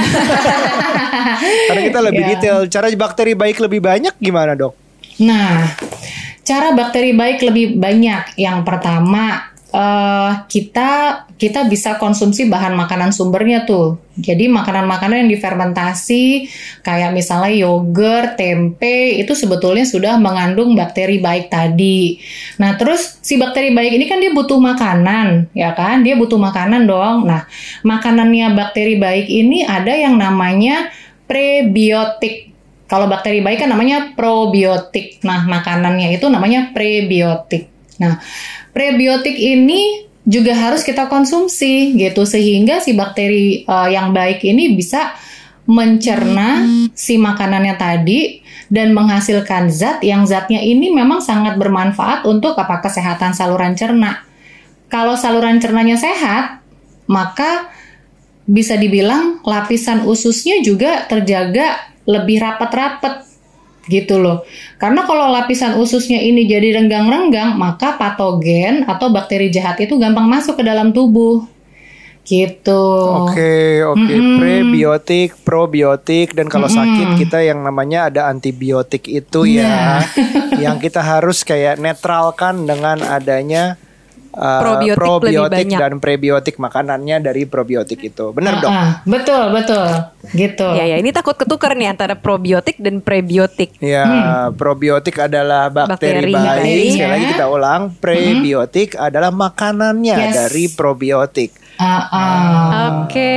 Karena 1.67 1.81
kita 1.81 1.99
lebih 2.03 2.23
Ya. 2.23 2.29
detail. 2.35 2.57
Cara 2.67 2.87
bakteri 2.91 3.33
baik 3.33 3.57
lebih 3.59 3.79
banyak 3.79 4.13
gimana 4.19 4.51
dok? 4.53 4.75
Nah, 5.23 5.71
cara 6.43 6.75
bakteri 6.75 7.15
baik 7.15 7.39
lebih 7.41 7.79
banyak. 7.79 8.35
Yang 8.35 8.59
pertama, 8.67 9.54
eh, 9.75 10.31
kita 10.47 10.91
kita 11.35 11.67
bisa 11.67 11.99
konsumsi 11.99 12.47
bahan 12.47 12.71
makanan 12.79 13.11
sumbernya 13.11 13.67
tuh. 13.67 13.99
Jadi 14.15 14.47
makanan-makanan 14.47 15.27
yang 15.27 15.31
difermentasi, 15.35 16.47
kayak 16.79 17.11
misalnya 17.11 17.51
yogurt, 17.51 18.39
tempe, 18.39 19.19
itu 19.19 19.35
sebetulnya 19.35 19.83
sudah 19.83 20.15
mengandung 20.15 20.71
bakteri 20.71 21.19
baik 21.19 21.51
tadi. 21.51 22.23
Nah, 22.55 22.79
terus 22.79 23.19
si 23.19 23.35
bakteri 23.35 23.75
baik 23.75 23.91
ini 23.99 24.07
kan 24.07 24.23
dia 24.23 24.31
butuh 24.31 24.55
makanan, 24.55 25.51
ya 25.51 25.75
kan? 25.75 26.07
Dia 26.07 26.15
butuh 26.15 26.39
makanan 26.39 26.87
dong. 26.87 27.27
Nah, 27.27 27.43
makanannya 27.83 28.55
bakteri 28.55 28.95
baik 28.95 29.27
ini 29.27 29.67
ada 29.67 29.91
yang 29.91 30.15
namanya 30.15 30.87
prebiotik. 31.27 32.55
Kalau 32.87 33.11
bakteri 33.11 33.43
baik 33.43 33.67
kan 33.67 33.69
namanya 33.75 34.15
probiotik. 34.15 35.19
Nah, 35.27 35.43
makanannya 35.43 36.15
itu 36.15 36.31
namanya 36.31 36.71
prebiotik. 36.71 37.74
Nah, 38.01 38.19
prebiotik 38.75 39.35
ini 39.35 40.07
juga 40.25 40.57
harus 40.57 40.81
kita 40.81 41.07
konsumsi 41.07 41.95
gitu. 41.95 42.25
Sehingga 42.25 42.81
si 42.81 42.97
bakteri 42.97 43.63
eh, 43.63 43.89
yang 43.93 44.11
baik 44.11 44.41
ini 44.43 44.73
bisa 44.73 45.13
mencerna 45.65 46.61
si 46.93 47.17
makanannya 47.17 47.73
tadi 47.73 48.45
dan 48.69 48.93
menghasilkan 48.93 49.73
zat 49.73 50.01
yang 50.05 50.25
zatnya 50.25 50.61
ini 50.61 50.93
memang 50.93 51.21
sangat 51.21 51.57
bermanfaat 51.57 52.25
untuk 52.25 52.57
apa? 52.57 52.81
Kesehatan 52.85 53.33
saluran 53.33 53.73
cerna. 53.73 54.25
Kalau 54.89 55.17
saluran 55.17 55.57
cernanya 55.57 55.97
sehat, 55.97 56.61
maka 57.09 57.73
bisa 58.45 58.77
dibilang 58.77 59.41
lapisan 59.41 60.05
ususnya 60.05 60.61
juga 60.61 61.09
terjaga 61.09 61.81
lebih 62.05 62.37
rapat-rapat 62.37 63.24
gitu 63.85 64.17
loh. 64.17 64.45
Karena 64.81 65.05
kalau 65.05 65.29
lapisan 65.29 65.77
ususnya 65.77 66.21
ini 66.21 66.45
jadi 66.49 66.81
renggang-renggang, 66.81 67.57
maka 67.57 67.97
patogen 67.97 68.85
atau 68.89 69.09
bakteri 69.13 69.53
jahat 69.53 69.77
itu 69.81 69.97
gampang 69.97 70.25
masuk 70.25 70.57
ke 70.59 70.63
dalam 70.65 70.91
tubuh. 70.91 71.45
Gitu. 72.25 72.85
Oke, 73.29 73.85
oke. 73.85 74.01
Mm-mm. 74.01 74.41
Prebiotik, 74.41 75.37
probiotik 75.45 76.33
dan 76.33 76.49
kalau 76.49 76.65
sakit 76.65 77.21
kita 77.21 77.45
yang 77.45 77.61
namanya 77.61 78.09
ada 78.09 78.33
antibiotik 78.33 79.05
itu 79.05 79.45
ya. 79.45 80.01
yang 80.57 80.81
kita 80.81 81.05
harus 81.05 81.45
kayak 81.45 81.77
netralkan 81.77 82.65
dengan 82.65 82.97
adanya 83.05 83.77
uh, 84.35 84.61
Probiotik 84.61 84.99
lebih 84.99 84.99
probiotik 84.99 85.67
dan 85.71 85.93
prebiotik 85.97 86.55
makanannya 86.59 87.17
dari 87.23 87.43
probiotik 87.47 87.99
itu. 88.03 88.35
Benar 88.35 88.59
dok? 88.59 88.69
Ah, 88.69 88.75
ah, 88.77 88.91
betul, 89.07 89.43
betul. 89.55 89.87
Gitu. 90.35 90.67
ya 90.73 90.83
ya, 90.89 90.97
ini 90.99 91.13
takut 91.13 91.37
ketukar 91.37 91.77
nih 91.77 91.93
antara 91.93 92.17
probiotik 92.17 92.75
dan 92.81 92.99
prebiotik. 92.99 93.77
Ya, 93.79 94.03
probiotik 94.51 95.15
adalah 95.21 95.69
bakteri, 95.69 96.27
Bakteri. 96.27 96.33
baik. 96.33 96.45
Bakteri, 96.45 96.85
Sekali 96.91 97.11
lagi 97.13 97.25
kita 97.31 97.45
ulang, 97.47 97.81
prebiotik 97.97 98.89
adalah 98.97 99.31
makanannya 99.31 100.17
Yes. 100.17 100.33
dari 100.35 100.65
probiotik. 100.69 101.51
Ah, 101.75 102.07
ah. 102.07 103.03
Oke, 103.03 103.35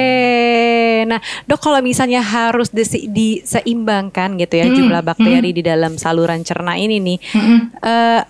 nah 1.04 1.18
dok 1.44 1.58
kalau 1.58 1.82
misalnya 1.82 2.22
harus 2.22 2.70
diseimbangkan 2.70 4.38
gitu 4.38 4.54
ya 4.56 4.66
jumlah 4.70 5.02
bakteri 5.02 5.50
di 5.50 5.62
dalam 5.62 5.98
saluran 5.98 6.46
cerna 6.46 6.78
ini 6.78 7.02
nih, 7.02 7.18
Mm-mm. 7.34 7.58
eh, 7.82 8.20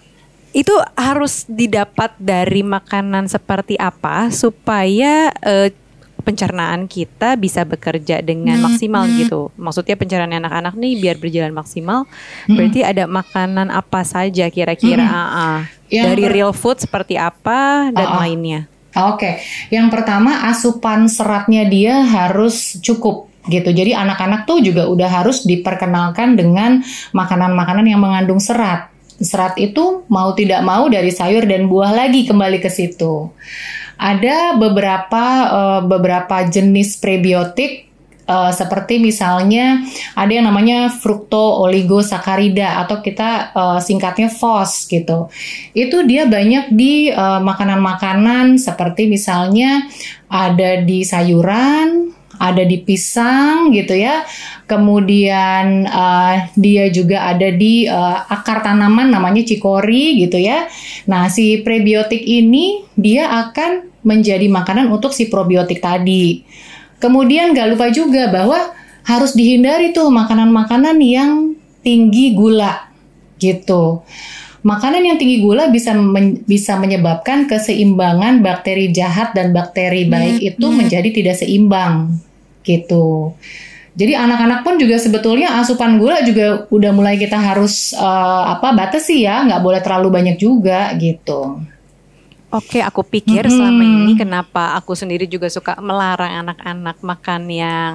itu 0.51 0.73
harus 0.97 1.45
didapat 1.47 2.17
dari 2.17 2.65
makanan 2.65 3.29
seperti 3.29 3.77
apa 3.77 4.33
supaya 4.33 5.29
eh, 5.45 5.71
pencernaan 6.19 6.85
kita 6.85 7.41
bisa 7.41 7.65
bekerja 7.65 8.21
dengan 8.21 8.61
maksimal 8.61 9.09
gitu. 9.17 9.49
Maksudnya 9.57 9.97
pencernaan 9.97 10.37
anak-anak 10.37 10.77
nih 10.77 11.01
biar 11.01 11.17
berjalan 11.17 11.55
maksimal, 11.55 12.05
berarti 12.45 12.85
ada 12.85 13.09
makanan 13.09 13.73
apa 13.73 14.05
saja 14.05 14.53
kira-kira 14.53 15.09
ah, 15.09 15.17
ah. 15.33 15.59
Yang 15.89 16.05
dari 16.13 16.25
per- 16.29 16.35
real 16.37 16.53
food 16.53 16.85
seperti 16.85 17.17
apa 17.17 17.89
dan 17.97 18.05
Ah, 18.05 18.13
ah. 18.13 18.21
lainnya. 18.27 18.69
Oke, 18.99 19.41
yang 19.71 19.89
pertama 19.89 20.49
asupan 20.49 21.07
seratnya 21.07 21.65
dia 21.65 22.03
harus 22.03 22.77
cukup 22.83 23.29
gitu. 23.49 23.73
Jadi 23.73 23.97
anak-anak 23.97 24.45
tuh 24.45 24.61
juga 24.61 24.85
udah 24.85 25.09
harus 25.09 25.49
diperkenalkan 25.49 26.37
dengan 26.37 26.85
makanan-makanan 27.17 27.89
yang 27.89 28.01
mengandung 28.03 28.41
serat. 28.43 28.88
Serat 29.19 29.59
itu 29.59 30.07
mau 30.07 30.31
tidak 30.39 30.63
mau 30.63 30.87
dari 30.87 31.11
sayur 31.11 31.43
dan 31.43 31.67
buah 31.67 31.91
lagi 31.91 32.23
kembali 32.23 32.63
ke 32.63 32.71
situ. 32.71 33.35
Ada 33.99 34.55
beberapa 34.55 35.25
eh, 35.51 35.81
beberapa 35.83 36.47
jenis 36.47 37.03
prebiotik 37.03 37.91
eh, 38.31 38.53
seperti 38.55 39.03
misalnya 39.03 39.83
ada 40.15 40.31
yang 40.31 40.47
namanya 40.47 40.95
fructo-oligosakarida 40.95 42.79
atau 42.87 43.03
kita 43.03 43.51
eh, 43.51 43.79
singkatnya 43.83 44.31
FOS 44.31 44.87
gitu. 44.87 45.27
Itu 45.75 46.07
dia 46.07 46.31
banyak 46.31 46.71
di 46.71 47.11
makanan-makanan 47.19 48.63
seperti 48.63 49.11
misalnya 49.11 49.83
ada 50.31 50.79
di 50.87 51.03
sayuran, 51.03 52.18
ada 52.39 52.63
di 52.65 52.81
pisang 52.81 53.75
gitu 53.75 53.93
ya. 53.99 54.25
Kemudian 54.65 55.85
eh, 55.85 56.37
dia 56.55 56.85
juga 56.89 57.29
ada 57.35 57.51
di 57.51 57.85
eh, 57.85 58.19
akar 58.31 58.63
tanaman 58.65 59.11
namanya 59.11 59.43
cikori 59.45 60.25
gitu 60.25 60.39
ya. 60.39 60.71
Nah, 61.11 61.27
si 61.29 61.61
prebiotik 61.61 62.23
ini 62.23 62.87
dia 62.95 63.29
akan 63.51 64.03
menjadi 64.07 64.47
makanan 64.49 64.89
untuk 64.89 65.11
si 65.13 65.27
probiotik 65.27 65.83
tadi. 65.83 66.47
Kemudian 66.99 67.55
gak 67.55 67.77
lupa 67.77 67.87
juga 67.95 68.31
bahwa 68.31 68.75
harus 69.07 69.33
dihindari 69.33 69.95
tuh 69.95 70.11
makanan-makanan 70.11 70.99
yang 71.01 71.55
tinggi 71.81 72.35
gula 72.35 72.91
gitu. 73.39 74.03
Makanan 74.67 75.07
yang 75.07 75.17
tinggi 75.17 75.39
gula 75.41 75.71
bisa 75.71 75.95
men- 75.95 76.43
bisa 76.45 76.75
menyebabkan 76.77 77.47
keseimbangan 77.47 78.43
bakteri 78.43 78.91
jahat 78.91 79.31
dan 79.33 79.55
bakteri 79.55 80.11
baik 80.11 80.43
itu 80.43 80.67
menjadi 80.69 81.09
tidak 81.15 81.39
seimbang 81.39 82.19
gitu. 82.63 83.35
Jadi 83.99 84.15
anak-anak 84.15 84.63
pun 84.63 84.79
juga 84.79 84.95
sebetulnya 84.95 85.59
asupan 85.59 85.99
gula 85.99 86.23
juga 86.23 86.71
udah 86.71 86.91
mulai 86.95 87.19
kita 87.19 87.35
harus 87.35 87.91
eh, 87.99 88.45
apa 88.55 88.71
batasi 88.71 89.27
ya, 89.27 89.43
nggak 89.43 89.63
boleh 89.63 89.81
terlalu 89.83 90.09
banyak 90.15 90.37
juga 90.39 90.95
gitu. 90.95 91.59
Oke, 92.49 92.81
aku 92.81 93.05
pikir 93.05 93.45
selama 93.45 93.85
ini 93.85 94.17
kenapa 94.17 94.73
aku 94.81 94.97
sendiri 94.97 95.29
juga 95.29 95.53
suka 95.53 95.77
melarang 95.85 96.49
anak-anak 96.49 96.97
makan 97.05 97.43
yang 97.53 97.93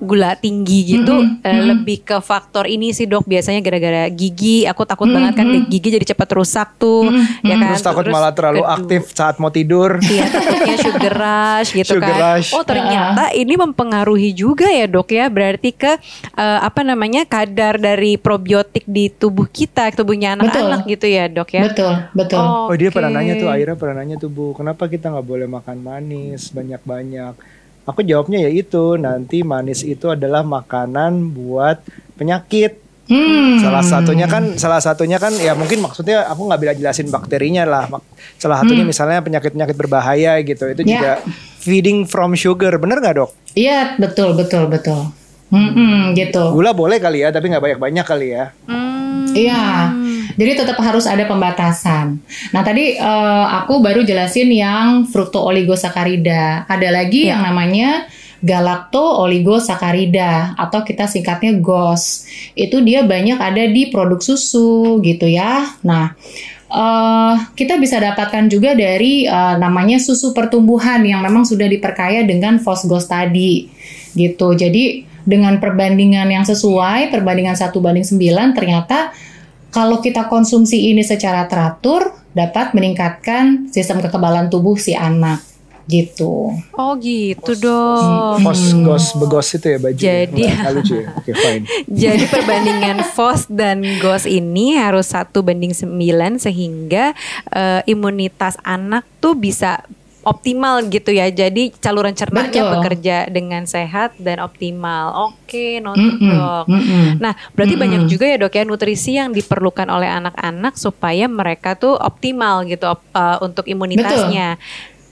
gula 0.00 0.32
tinggi 0.32 0.96
gitu 0.96 1.12
eh, 1.40 1.60
lebih 1.62 2.00
ke 2.02 2.16
faktor 2.18 2.64
ini 2.64 2.90
sih 2.90 3.04
dok 3.04 3.22
biasanya 3.22 3.60
gara-gara 3.60 4.08
gigi 4.08 4.64
aku 4.64 4.82
takut 4.82 5.06
banget 5.06 5.32
kan 5.34 5.44
gigi 5.66 5.88
jadi 5.90 6.06
cepat 6.08 6.28
rusak 6.32 6.68
tuh 6.74 7.04
ya 7.42 7.54
kan 7.54 7.68
Terus 7.70 7.84
takut 7.84 8.04
malah 8.06 8.32
terlalu 8.32 8.60
kedua- 8.60 8.74
aktif 8.74 9.02
saat 9.12 9.36
mau 9.36 9.48
tidur. 9.48 10.00
Iya 10.00 10.24
takutnya 10.26 10.76
sugar 10.78 11.14
rush 11.14 11.70
gitu 11.74 11.92
Sugar 11.94 12.08
kan. 12.10 12.20
rush. 12.34 12.50
Oh 12.50 12.62
ternyata 12.62 13.28
ini 13.32 13.54
mempengaruhi 13.54 14.32
juga 14.32 14.66
ya 14.66 14.86
dok 14.86 15.08
ya. 15.10 15.28
Berarti 15.28 15.70
ke 15.70 15.92
eh, 16.32 16.58
apa 16.60 16.80
namanya 16.80 17.22
kadar 17.24 17.76
dari 17.76 18.16
probiotik 18.16 18.82
di 18.84 19.08
tubuh 19.08 19.46
kita, 19.46 19.92
tubuhnya 19.92 20.32
anak-anak 20.34 20.88
gitu 20.88 21.06
ya 21.06 21.26
dok 21.26 21.50
ya. 21.50 21.62
Betul, 21.66 21.92
betul. 22.12 22.40
Oh 22.40 22.72
dia 22.72 22.88
pernah 22.88 23.10
Oke. 23.10 23.18
nanya 23.18 23.34
tuh 23.36 23.48
Aira 23.48 23.72
pernah 23.74 23.96
nanya 23.98 24.16
tuh 24.16 24.28
Bu 24.28 24.52
kenapa 24.52 24.86
kita 24.86 25.10
nggak 25.10 25.26
boleh 25.26 25.46
makan 25.46 25.76
manis 25.78 26.48
banyak-banyak 26.48 27.59
Aku 27.90 28.00
jawabnya 28.00 28.46
ya 28.46 28.50
itu 28.50 28.94
nanti 28.94 29.42
manis 29.42 29.82
itu 29.82 30.06
adalah 30.08 30.46
makanan 30.46 31.34
buat 31.34 31.82
penyakit 32.14 32.78
Hmm. 33.10 33.58
Salah 33.58 33.82
satunya 33.82 34.30
kan, 34.30 34.54
salah 34.54 34.78
satunya 34.78 35.18
kan 35.18 35.34
ya 35.34 35.58
mungkin 35.58 35.82
maksudnya 35.82 36.30
aku 36.30 36.46
nggak 36.46 36.60
bisa 36.62 36.72
jelasin 36.78 37.10
bakterinya 37.10 37.66
lah. 37.66 37.90
Salah 38.38 38.62
satunya 38.62 38.86
misalnya 38.86 39.18
penyakit-penyakit 39.18 39.74
berbahaya 39.74 40.38
gitu. 40.46 40.70
Itu 40.70 40.86
Hmm. 40.86 40.90
Ya. 40.94 40.94
juga 40.94 41.12
feeding 41.58 42.06
from 42.06 42.38
sugar, 42.38 42.78
bener 42.78 43.02
nggak 43.02 43.18
dok? 43.18 43.34
Iya, 43.58 43.98
betul, 43.98 44.38
betul, 44.38 44.70
betul. 44.70 45.10
Hmm, 45.50 46.14
gitu. 46.14 46.54
Gula 46.54 46.70
boleh 46.70 47.02
kali 47.02 47.26
ya, 47.26 47.34
tapi 47.34 47.50
nggak 47.50 47.58
banyak-banyak 47.58 48.04
kali 48.06 48.28
ya. 48.30 48.54
Hmm. 48.70 49.26
Iya, 49.34 49.90
jadi 50.40 50.56
tetap 50.56 50.80
harus 50.80 51.04
ada 51.04 51.28
pembatasan. 51.28 52.16
Nah 52.56 52.64
tadi 52.64 52.96
eh, 52.96 53.46
aku 53.60 53.84
baru 53.84 54.00
jelasin 54.00 54.48
yang 54.48 55.04
fructooligosaccharidia. 55.04 56.64
Ada 56.64 56.88
lagi 56.88 57.28
yang 57.28 57.44
namanya 57.44 58.08
galacto-oligosaccharida 58.40 60.56
atau 60.56 60.80
kita 60.80 61.04
singkatnya 61.04 61.60
GOS. 61.60 62.24
Itu 62.56 62.80
dia 62.80 63.04
banyak 63.04 63.36
ada 63.36 63.68
di 63.68 63.92
produk 63.92 64.24
susu 64.24 65.04
gitu 65.04 65.28
ya. 65.28 65.76
Nah, 65.84 66.16
eh, 66.72 67.34
kita 67.52 67.76
bisa 67.76 68.00
dapatkan 68.00 68.48
juga 68.48 68.72
dari 68.72 69.28
eh, 69.28 69.54
namanya 69.60 70.00
susu 70.00 70.32
pertumbuhan 70.32 71.04
yang 71.04 71.20
memang 71.20 71.44
sudah 71.44 71.68
diperkaya 71.68 72.24
dengan 72.24 72.56
fosgos 72.56 73.04
tadi 73.04 73.68
gitu. 74.16 74.56
Jadi 74.56 75.04
dengan 75.20 75.60
perbandingan 75.60 76.32
yang 76.32 76.48
sesuai, 76.48 77.12
perbandingan 77.12 77.60
1 77.60 77.76
banding 77.76 78.08
9 78.08 78.56
ternyata 78.56 79.12
kalau 79.70 79.98
kita 79.98 80.26
konsumsi 80.26 80.90
ini 80.90 81.02
secara 81.02 81.46
teratur 81.46 82.10
dapat 82.30 82.74
meningkatkan 82.74 83.70
sistem 83.70 83.98
kekebalan 83.98 84.46
tubuh 84.46 84.78
si 84.78 84.94
anak 84.94 85.42
gitu. 85.90 86.54
Oh 86.78 86.94
gitu 86.94 87.50
dong. 87.58 88.38
Fos, 88.38 88.62
gos, 88.78 89.06
begos 89.18 89.48
itu 89.50 89.66
ya 89.66 89.78
baju. 89.82 89.98
Jadi- 89.98 90.46
Nggak, 90.46 90.54
nggak 90.62 90.72
lucu 90.78 90.94
ya. 90.94 91.06
Oke 91.18 91.30
fine. 91.34 91.64
Jadi 92.06 92.24
perbandingan 92.30 92.96
FOS 93.10 93.50
dan 93.50 93.82
GOS 93.98 94.30
ini 94.30 94.78
harus 94.78 95.10
satu 95.10 95.42
banding 95.42 95.74
9 95.74 95.90
sehingga 96.38 97.10
eh, 97.50 97.82
imunitas 97.90 98.54
anak 98.62 99.02
tuh 99.18 99.34
bisa 99.34 99.82
optimal 100.22 100.84
gitu 100.88 101.10
ya. 101.12 101.28
Jadi 101.28 101.72
saluran 101.80 102.12
cernanya 102.12 102.60
Betul. 102.60 102.72
bekerja 102.76 103.16
dengan 103.32 103.64
sehat 103.64 104.16
dan 104.20 104.40
optimal. 104.40 105.32
Oke, 105.32 105.80
noted 105.80 106.20
Mm-mm, 106.20 106.30
dok. 106.30 106.64
Nah, 107.20 107.32
berarti 107.56 107.74
Mm-mm. 107.76 107.84
banyak 107.84 108.02
juga 108.08 108.24
ya 108.28 108.36
dok 108.36 108.52
ya 108.52 108.64
nutrisi 108.68 109.16
yang 109.16 109.32
diperlukan 109.32 109.88
oleh 109.88 110.08
anak-anak 110.08 110.76
supaya 110.76 111.24
mereka 111.26 111.76
tuh 111.76 111.96
optimal 111.96 112.64
gitu 112.68 112.84
op- 112.88 113.08
eh, 113.12 113.38
untuk 113.40 113.64
imunitasnya. 113.64 114.60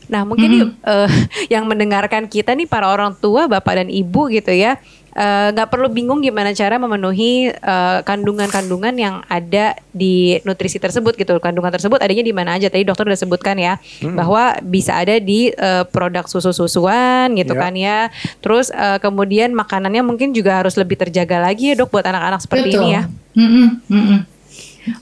Nah, 0.08 0.24
mungkin 0.24 0.48
nih, 0.48 0.64
eh, 0.64 1.08
yang 1.54 1.68
mendengarkan 1.68 2.26
kita 2.26 2.56
nih 2.56 2.64
para 2.64 2.88
orang 2.88 3.12
tua, 3.16 3.44
bapak 3.44 3.84
dan 3.84 3.88
ibu 3.92 4.32
gitu 4.32 4.52
ya, 4.56 4.80
eh, 5.12 5.48
nggak 5.52 5.68
perlu 5.68 5.88
bingung 5.88 6.20
gimana 6.20 6.50
cara 6.52 6.76
memenuhi 6.76 7.48
eh, 7.48 7.98
kandungan-kandungan 8.02 8.94
yang 8.96 9.14
ada 9.26 9.76
di 9.92 10.40
nutrisi 10.42 10.76
tersebut 10.76 11.14
gitu. 11.14 11.36
Kandungan 11.38 11.70
tersebut 11.70 12.00
adanya 12.00 12.24
di 12.24 12.34
mana 12.34 12.56
aja? 12.56 12.68
Tadi 12.68 12.84
dokter 12.84 13.06
udah 13.06 13.18
sebutkan 13.18 13.56
ya, 13.56 13.76
bahwa 14.02 14.58
bisa 14.60 14.96
ada 14.96 15.16
di 15.18 15.52
eh, 15.52 15.84
produk 15.88 16.24
susu-susuan 16.24 17.32
gitu 17.34 17.54
Ya. 17.54 17.60
kan 17.60 17.72
ya. 17.74 17.98
Terus 18.40 18.68
eh, 18.70 18.98
kemudian 18.98 19.52
makanannya 19.52 20.02
mungkin 20.04 20.30
juga 20.32 20.60
harus 20.60 20.76
lebih 20.76 20.98
terjaga 20.98 21.38
lagi 21.40 21.72
ya 21.72 21.74
dok 21.76 21.90
buat 21.90 22.04
anak-anak 22.04 22.40
seperti 22.40 22.74
Betul. 22.74 22.82
ini 22.82 22.88
ya. 22.94 23.02
Mm-mm, 23.38 23.66
mm-mm. 23.86 24.20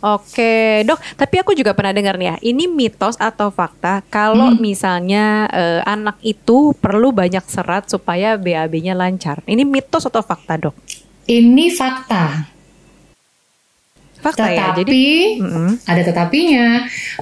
Oke, 0.02 0.82
dok. 0.82 0.98
Tapi 1.14 1.34
aku 1.40 1.52
juga 1.54 1.72
pernah 1.72 1.94
dengar 1.94 2.18
nih 2.18 2.28
ya. 2.32 2.36
Ini 2.42 2.64
mitos 2.66 3.16
atau 3.16 3.52
fakta 3.54 4.02
kalau 4.08 4.52
misalnya 4.58 5.46
eh, 5.50 5.80
anak 5.86 6.18
itu 6.22 6.74
perlu 6.78 7.14
banyak 7.14 7.44
serat 7.46 7.88
supaya 7.88 8.34
BAB-nya 8.36 8.96
lancar. 8.96 9.40
Ini 9.46 9.62
mitos 9.62 10.06
atau 10.06 10.20
fakta, 10.20 10.58
dok? 10.58 10.74
Ini 11.26 11.74
fakta. 11.74 12.46
Fakta 14.22 14.46
ya. 14.50 14.74
Tetapi 14.74 14.80
Jadi, 14.82 15.06
Mm-mm. 15.38 15.70
ada 15.86 16.02
tetapinya, 16.02 16.66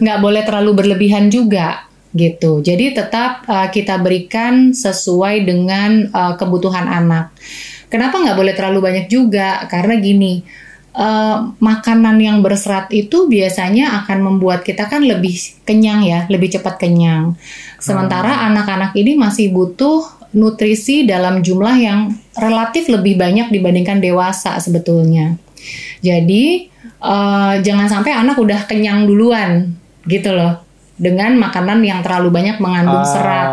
nggak 0.00 0.18
boleh 0.24 0.42
terlalu 0.44 0.70
berlebihan 0.72 1.28
juga 1.28 1.84
gitu. 2.14 2.62
Jadi 2.62 2.94
tetap 2.94 3.42
uh, 3.50 3.68
kita 3.68 3.98
berikan 3.98 4.70
sesuai 4.70 5.44
dengan 5.44 6.08
uh, 6.14 6.38
kebutuhan 6.38 6.86
anak. 6.86 7.34
Kenapa 7.90 8.22
nggak 8.22 8.38
boleh 8.38 8.54
terlalu 8.54 8.80
banyak 8.80 9.06
juga? 9.10 9.66
Karena 9.66 9.98
gini, 9.98 10.42
uh, 10.94 11.52
makanan 11.58 12.16
yang 12.22 12.40
berserat 12.40 12.88
itu 12.94 13.26
biasanya 13.26 14.02
akan 14.02 14.18
membuat 14.22 14.62
kita 14.62 14.86
kan 14.86 15.02
lebih 15.02 15.34
kenyang 15.66 16.06
ya, 16.06 16.24
lebih 16.30 16.54
cepat 16.54 16.78
kenyang. 16.80 17.34
Sementara 17.82 18.48
anak-anak 18.48 18.96
ini 18.96 19.18
masih 19.18 19.52
butuh 19.52 20.24
nutrisi 20.34 21.06
dalam 21.06 21.44
jumlah 21.44 21.76
yang 21.78 22.10
relatif 22.34 22.90
lebih 22.90 23.14
banyak 23.14 23.54
dibandingkan 23.54 24.02
dewasa 24.02 24.58
sebetulnya. 24.58 25.38
Jadi 26.02 26.68
eh, 26.84 27.54
jangan 27.62 27.86
sampai 27.86 28.12
anak 28.12 28.36
udah 28.40 28.66
kenyang 28.66 29.06
duluan 29.06 29.76
gitu 30.04 30.34
loh 30.34 30.64
dengan 30.94 31.34
makanan 31.38 31.82
yang 31.82 32.00
terlalu 32.02 32.30
banyak 32.34 32.56
mengandung 32.58 33.02
Ah. 33.02 33.08
serat. 33.08 33.50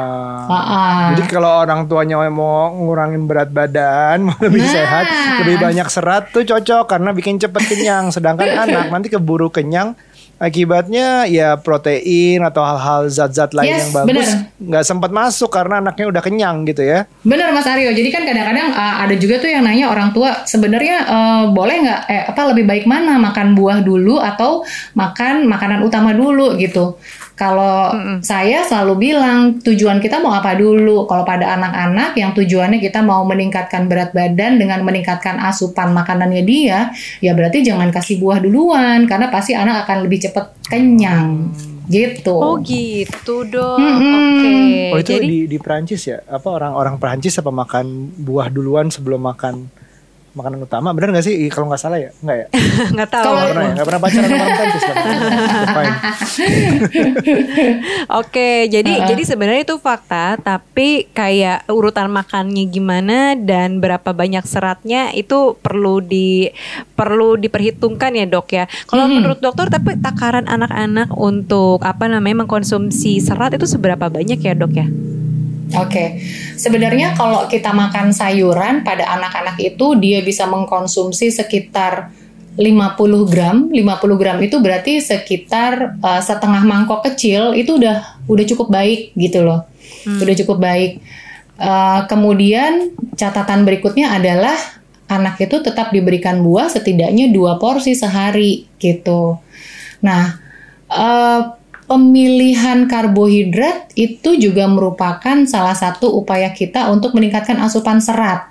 Ah. 0.48 1.14
Jadi 1.14 1.28
kalau 1.28 1.62
orang 1.62 1.86
tuanya 1.86 2.22
mau 2.32 2.72
ngurangin 2.72 3.28
berat 3.28 3.52
badan, 3.52 4.24
mau 4.28 4.38
lebih 4.40 4.62
Nah. 4.62 4.72
sehat, 4.72 5.06
lebih 5.44 5.58
banyak 5.60 5.88
serat 5.92 6.32
tuh 6.32 6.42
cocok 6.42 6.88
karena 6.88 7.12
bikin 7.12 7.38
cepet 7.38 7.64
kenyang. 7.68 8.10
Sedangkan 8.10 8.48
anak 8.64 8.88
nanti 8.90 9.12
keburu 9.12 9.52
kenyang, 9.52 9.94
akibatnya 10.42 11.30
ya 11.30 11.54
protein 11.54 12.42
atau 12.42 12.66
hal-hal 12.66 13.06
zat-zat 13.14 13.54
lain 13.54 13.70
Yes, 13.70 13.82
yang 13.86 13.92
bagus 13.94 14.30
nggak 14.58 14.86
sempat 14.90 15.14
masuk 15.14 15.54
karena 15.54 15.78
anaknya 15.78 16.10
udah 16.10 16.22
kenyang 16.26 16.66
gitu 16.66 16.82
ya. 16.82 17.06
Bener 17.22 17.54
Mas 17.54 17.70
Aryo. 17.70 17.94
Jadi 17.94 18.10
kan 18.10 18.26
kadang-kadang 18.26 18.74
uh, 18.74 19.06
ada 19.06 19.14
juga 19.22 19.38
tuh 19.38 19.54
yang 19.54 19.62
nanya 19.62 19.94
orang 19.94 20.10
tua 20.10 20.42
sebenarnya 20.50 20.98
uh, 21.06 21.44
boleh 21.54 21.86
nggak 21.86 22.02
eh 22.10 22.24
apa 22.34 22.42
lebih 22.50 22.66
baik 22.66 22.86
mana 22.90 23.22
makan 23.22 23.54
buah 23.54 23.86
dulu 23.86 24.18
atau 24.18 24.66
makan 24.98 25.46
makanan 25.46 25.86
utama 25.86 26.10
dulu 26.10 26.58
gitu. 26.58 26.98
Kalau 27.42 27.90
saya 28.22 28.62
selalu 28.62 29.10
bilang 29.10 29.58
tujuan 29.66 29.98
kita 29.98 30.22
mau 30.22 30.38
apa 30.38 30.54
dulu. 30.54 31.10
Kalau 31.10 31.26
pada 31.26 31.58
anak-anak 31.58 32.14
yang 32.14 32.38
tujuannya 32.38 32.78
kita 32.78 33.02
mau 33.02 33.26
meningkatkan 33.26 33.90
berat 33.90 34.14
badan 34.14 34.62
dengan 34.62 34.86
meningkatkan 34.86 35.42
asupan 35.42 35.90
makanannya 35.90 36.46
dia, 36.46 36.94
ya 37.18 37.34
berarti 37.34 37.66
jangan 37.66 37.90
kasih 37.90 38.22
buah 38.22 38.38
duluan 38.46 39.10
karena 39.10 39.34
pasti 39.34 39.58
anak 39.58 39.90
akan 39.90 40.06
lebih 40.06 40.30
cepat 40.30 40.54
kenyang. 40.70 41.50
Gitu. 41.90 42.32
oh 42.32 42.62
gitu, 42.62 43.44
dok. 43.50 43.76
Mm-mm. 43.82 44.16
Oke. 44.16 44.54
Oh 44.94 44.98
itu 45.02 45.12
Jadi 45.18 45.26
di 45.26 45.40
di 45.50 45.58
Perancis 45.58 46.06
ya? 46.06 46.22
Apa 46.24 46.62
orang-orang 46.62 47.02
Perancis 47.02 47.42
apa 47.42 47.50
makan 47.50 48.16
buah 48.22 48.54
duluan 48.54 48.94
sebelum 48.94 49.18
makan 49.18 49.81
makanan 50.32 50.64
utama? 50.64 50.96
Bener 50.96 51.12
nggak 51.12 51.26
sih? 51.26 51.36
Kalau 51.52 51.68
nggak 51.68 51.82
salah 51.82 52.00
ya? 52.00 52.10
Nggak 52.24 52.38
ya? 52.38 52.46
nggak 52.96 53.10
tahu. 53.12 53.26
Nggak 53.32 53.50
pernah 53.52 53.64
ya? 53.64 53.74
Nggak 53.76 53.88
pernah 53.88 54.02
pacaran 54.02 54.28
sama 54.28 54.44
orang 54.44 54.56
Perancis 54.58 54.84
kan? 54.84 54.96
Oke, 58.22 58.50
jadi 58.72 58.94
jadi 59.12 59.24
sebenarnya 59.28 59.62
itu 59.68 59.76
fakta, 59.78 60.40
tapi 60.40 61.12
kayak 61.12 61.68
urutan 61.68 62.08
makannya 62.10 62.64
gimana 62.68 63.36
dan 63.36 63.84
berapa 63.84 64.16
banyak 64.16 64.44
seratnya 64.48 65.12
itu 65.12 65.60
perlu 65.60 66.00
di 66.00 66.48
perlu 66.96 67.36
diperhitungkan 67.36 68.16
ya 68.16 68.26
dok 68.28 68.48
ya. 68.56 68.66
Kalau 68.88 69.12
menurut 69.12 69.44
dokter, 69.44 69.68
tapi 69.68 70.00
takaran 70.00 70.48
anak-anak 70.48 71.12
untuk 71.18 71.84
apa 71.84 72.08
namanya 72.08 72.46
mengkonsumsi 72.46 73.20
serat 73.20 73.56
itu 73.58 73.68
seberapa 73.68 74.08
banyak 74.08 74.40
ya 74.40 74.54
dok 74.56 74.74
ya? 74.76 74.88
Oke, 75.72 76.20
sebenarnya 76.60 77.16
kalau 77.16 77.48
kita 77.48 77.72
makan 77.72 78.12
sayuran 78.12 78.84
pada 78.84 79.08
anak-anak 79.08 79.56
itu 79.62 79.96
dia 79.96 80.20
bisa 80.20 80.44
mengkonsumsi 80.44 81.32
sekitar 81.32 82.12
50 82.60 83.32
gram. 83.32 83.72
50 83.72 84.22
gram 84.22 84.38
itu 84.44 84.60
berarti 84.60 85.00
sekitar 85.00 85.96
uh, 86.04 86.20
setengah 86.20 86.68
mangkok 86.68 87.08
kecil 87.08 87.56
itu 87.56 87.80
udah 87.80 88.20
udah 88.28 88.46
cukup 88.52 88.68
baik 88.68 89.16
gitu 89.16 89.48
loh. 89.48 89.64
Udah 90.04 90.36
cukup 90.36 90.58
baik. 90.60 91.00
Uh, 91.62 92.04
kemudian 92.10 92.92
catatan 93.16 93.64
berikutnya 93.64 94.18
adalah 94.18 94.58
anak 95.12 95.40
itu 95.44 95.60
tetap 95.60 95.92
diberikan 95.92 96.40
buah 96.40 96.72
setidaknya 96.72 97.32
dua 97.32 97.60
porsi 97.60 97.96
sehari 97.96 98.72
gitu. 98.80 99.36
Nah, 100.00 100.40
eh, 100.88 101.42
pemilihan 101.92 102.88
karbohidrat 102.88 103.92
itu 104.00 104.40
juga 104.40 104.64
merupakan 104.72 105.44
salah 105.44 105.76
satu 105.76 106.08
upaya 106.24 106.48
kita 106.56 106.88
untuk 106.88 107.12
meningkatkan 107.12 107.60
asupan 107.60 108.00
serat. 108.00 108.48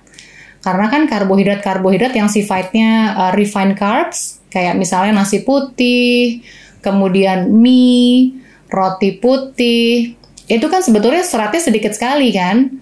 Karena 0.61 0.93
kan 0.93 1.09
karbohidrat-karbohidrat 1.09 2.13
yang 2.13 2.29
sifatnya 2.29 3.17
uh, 3.17 3.33
refined 3.33 3.81
carbs, 3.81 4.45
kayak 4.53 4.77
misalnya 4.77 5.25
nasi 5.25 5.41
putih, 5.41 6.45
kemudian 6.85 7.49
mie, 7.49 8.37
roti 8.69 9.17
putih, 9.17 10.21
itu 10.45 10.67
kan 10.69 10.85
sebetulnya 10.85 11.25
seratnya 11.25 11.65
sedikit 11.65 11.97
sekali 11.97 12.37
kan. 12.37 12.77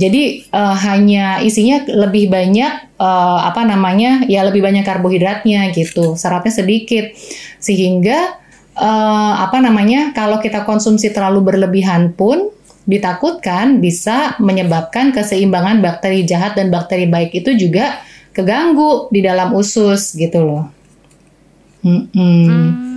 Jadi 0.00 0.48
uh, 0.48 0.80
hanya 0.80 1.44
isinya 1.44 1.84
lebih 1.84 2.32
banyak 2.32 2.96
uh, 2.96 3.44
apa 3.44 3.68
namanya 3.68 4.24
ya 4.24 4.48
lebih 4.48 4.64
banyak 4.64 4.80
karbohidratnya 4.80 5.76
gitu, 5.76 6.16
seratnya 6.16 6.56
sedikit 6.56 7.12
sehingga 7.60 8.40
uh, 8.80 9.44
apa 9.44 9.60
namanya 9.60 10.16
kalau 10.16 10.40
kita 10.40 10.64
konsumsi 10.64 11.12
terlalu 11.12 11.52
berlebihan 11.52 12.16
pun 12.16 12.48
ditakutkan 12.88 13.78
bisa 13.78 14.34
menyebabkan 14.40 15.12
keseimbangan 15.12 15.84
bakteri 15.84 16.24
jahat 16.24 16.56
dan 16.56 16.72
bakteri 16.72 17.06
baik 17.06 17.36
itu 17.36 17.54
juga 17.54 18.00
keganggu 18.32 19.12
di 19.12 19.20
dalam 19.20 19.52
usus 19.52 20.16
gitu 20.16 20.40
loh. 20.42 20.64
Mm 21.84 22.02
-mm. 22.12 22.90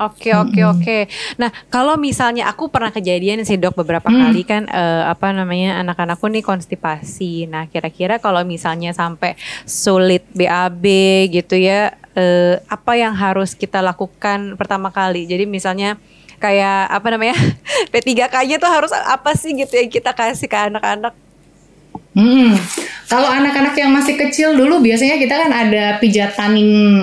Oke 0.00 0.32
oke 0.32 0.60
oke. 0.64 0.98
Nah 1.36 1.52
kalau 1.68 2.00
misalnya 2.00 2.48
aku 2.48 2.72
pernah 2.72 2.88
kejadian 2.88 3.44
sih 3.44 3.60
dok 3.60 3.76
beberapa 3.76 4.08
hmm. 4.08 4.18
kali 4.18 4.42
kan 4.42 4.62
uh, 4.72 5.12
apa 5.12 5.36
namanya 5.36 5.84
anak-anakku 5.84 6.26
nih 6.32 6.44
konstipasi. 6.44 7.46
Nah 7.46 7.68
kira-kira 7.68 8.16
kalau 8.16 8.40
misalnya 8.42 8.96
sampai 8.96 9.36
sulit 9.68 10.24
BAB 10.32 10.84
gitu 11.28 11.60
ya, 11.60 11.92
uh, 12.16 12.54
apa 12.66 12.92
yang 12.96 13.12
harus 13.12 13.52
kita 13.56 13.80
lakukan 13.80 14.56
pertama 14.56 14.88
kali? 14.88 15.28
Jadi 15.28 15.44
misalnya 15.44 16.00
kayak 16.42 16.90
apa 16.90 17.06
namanya 17.14 17.36
P3K-nya 17.92 18.56
tuh 18.58 18.70
harus 18.70 18.90
apa 18.92 19.32
sih 19.38 19.54
gitu 19.54 19.78
yang 19.78 19.90
kita 19.90 20.10
kasih 20.10 20.50
ke 20.50 20.58
anak-anak 20.58 21.14
Hmm, 22.12 22.52
kalau 23.08 23.24
anak-anak 23.24 23.72
yang 23.72 23.88
masih 23.88 24.20
kecil 24.20 24.52
dulu 24.52 24.84
biasanya 24.84 25.16
kita 25.16 25.32
kan 25.32 25.48
ada 25.48 25.96
pijatan 25.96 26.52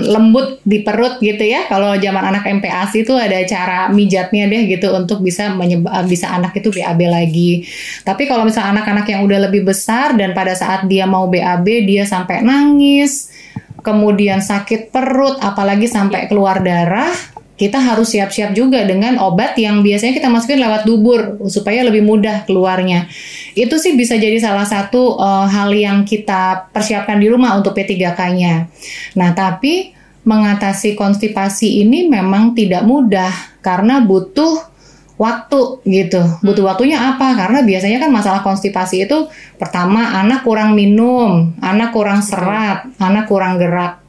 lembut 0.05 0.61
di 0.61 0.85
perut 0.85 1.17
gitu 1.17 1.41
ya. 1.41 1.65
Kalau 1.65 1.97
zaman 1.97 2.29
anak 2.29 2.45
MPASI 2.45 3.01
itu 3.01 3.17
ada 3.17 3.41
cara 3.49 3.89
mijatnya 3.89 4.45
deh 4.45 4.69
gitu 4.69 4.93
untuk 4.93 5.25
bisa 5.25 5.49
menyebab 5.49 6.05
bisa 6.05 6.29
anak 6.29 6.53
itu 6.61 6.69
BAB 6.69 7.09
lagi. 7.09 7.65
Tapi 8.05 8.29
kalau 8.29 8.45
misalnya 8.45 8.77
anak-anak 8.77 9.09
yang 9.09 9.25
udah 9.25 9.49
lebih 9.49 9.65
besar 9.65 10.13
dan 10.13 10.37
pada 10.37 10.53
saat 10.53 10.85
dia 10.85 11.09
mau 11.09 11.25
BAB 11.25 11.89
dia 11.89 12.05
sampai 12.05 12.45
nangis, 12.45 13.33
kemudian 13.81 14.39
sakit 14.43 14.91
perut, 14.93 15.39
apalagi 15.39 15.87
sampai 15.87 16.27
keluar 16.27 16.63
darah, 16.63 17.11
kita 17.59 17.75
harus 17.75 18.15
siap-siap 18.15 18.55
juga 18.55 18.87
dengan 18.87 19.19
obat 19.19 19.59
yang 19.59 19.83
biasanya 19.83 20.15
kita 20.15 20.31
masukin 20.31 20.63
lewat 20.63 20.87
dubur 20.87 21.43
supaya 21.51 21.83
lebih 21.83 22.07
mudah 22.07 22.47
keluarnya. 22.47 23.11
Itu 23.51 23.75
sih 23.75 23.99
bisa 23.99 24.15
jadi 24.15 24.39
salah 24.39 24.63
satu 24.63 25.19
uh, 25.19 25.43
hal 25.43 25.75
yang 25.75 26.07
kita 26.07 26.71
persiapkan 26.71 27.19
di 27.19 27.27
rumah 27.27 27.59
untuk 27.59 27.75
P3K-nya. 27.75 28.71
Nah, 29.19 29.35
tapi 29.35 29.91
mengatasi 30.23 30.95
konstipasi 30.95 31.83
ini 31.83 32.07
memang 32.07 32.55
tidak 32.55 32.87
mudah 32.87 33.59
karena 33.59 33.99
butuh 33.99 34.78
waktu 35.19 35.83
gitu. 35.83 36.23
Butuh 36.39 36.63
hmm. 36.63 36.71
waktunya 36.71 36.97
apa? 36.97 37.35
Karena 37.35 37.59
biasanya 37.59 37.99
kan 37.99 38.09
masalah 38.09 38.39
konstipasi 38.39 39.03
itu 39.03 39.27
pertama 39.59 40.15
anak 40.15 40.47
kurang 40.47 40.73
minum, 40.73 41.51
anak 41.59 41.91
kurang 41.91 42.23
serat, 42.23 42.87
anak 42.97 43.27
kurang 43.27 43.59
gerak. 43.59 43.99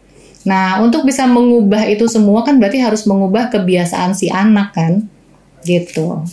Nah, 0.46 0.80
untuk 0.80 1.04
bisa 1.04 1.28
mengubah 1.28 1.84
itu 1.90 2.08
semua 2.08 2.46
kan 2.46 2.56
berarti 2.56 2.80
harus 2.80 3.04
mengubah 3.04 3.52
kebiasaan 3.52 4.16
si 4.16 4.32
anak 4.32 4.72
kan, 4.72 5.04
gitu. 5.66 6.24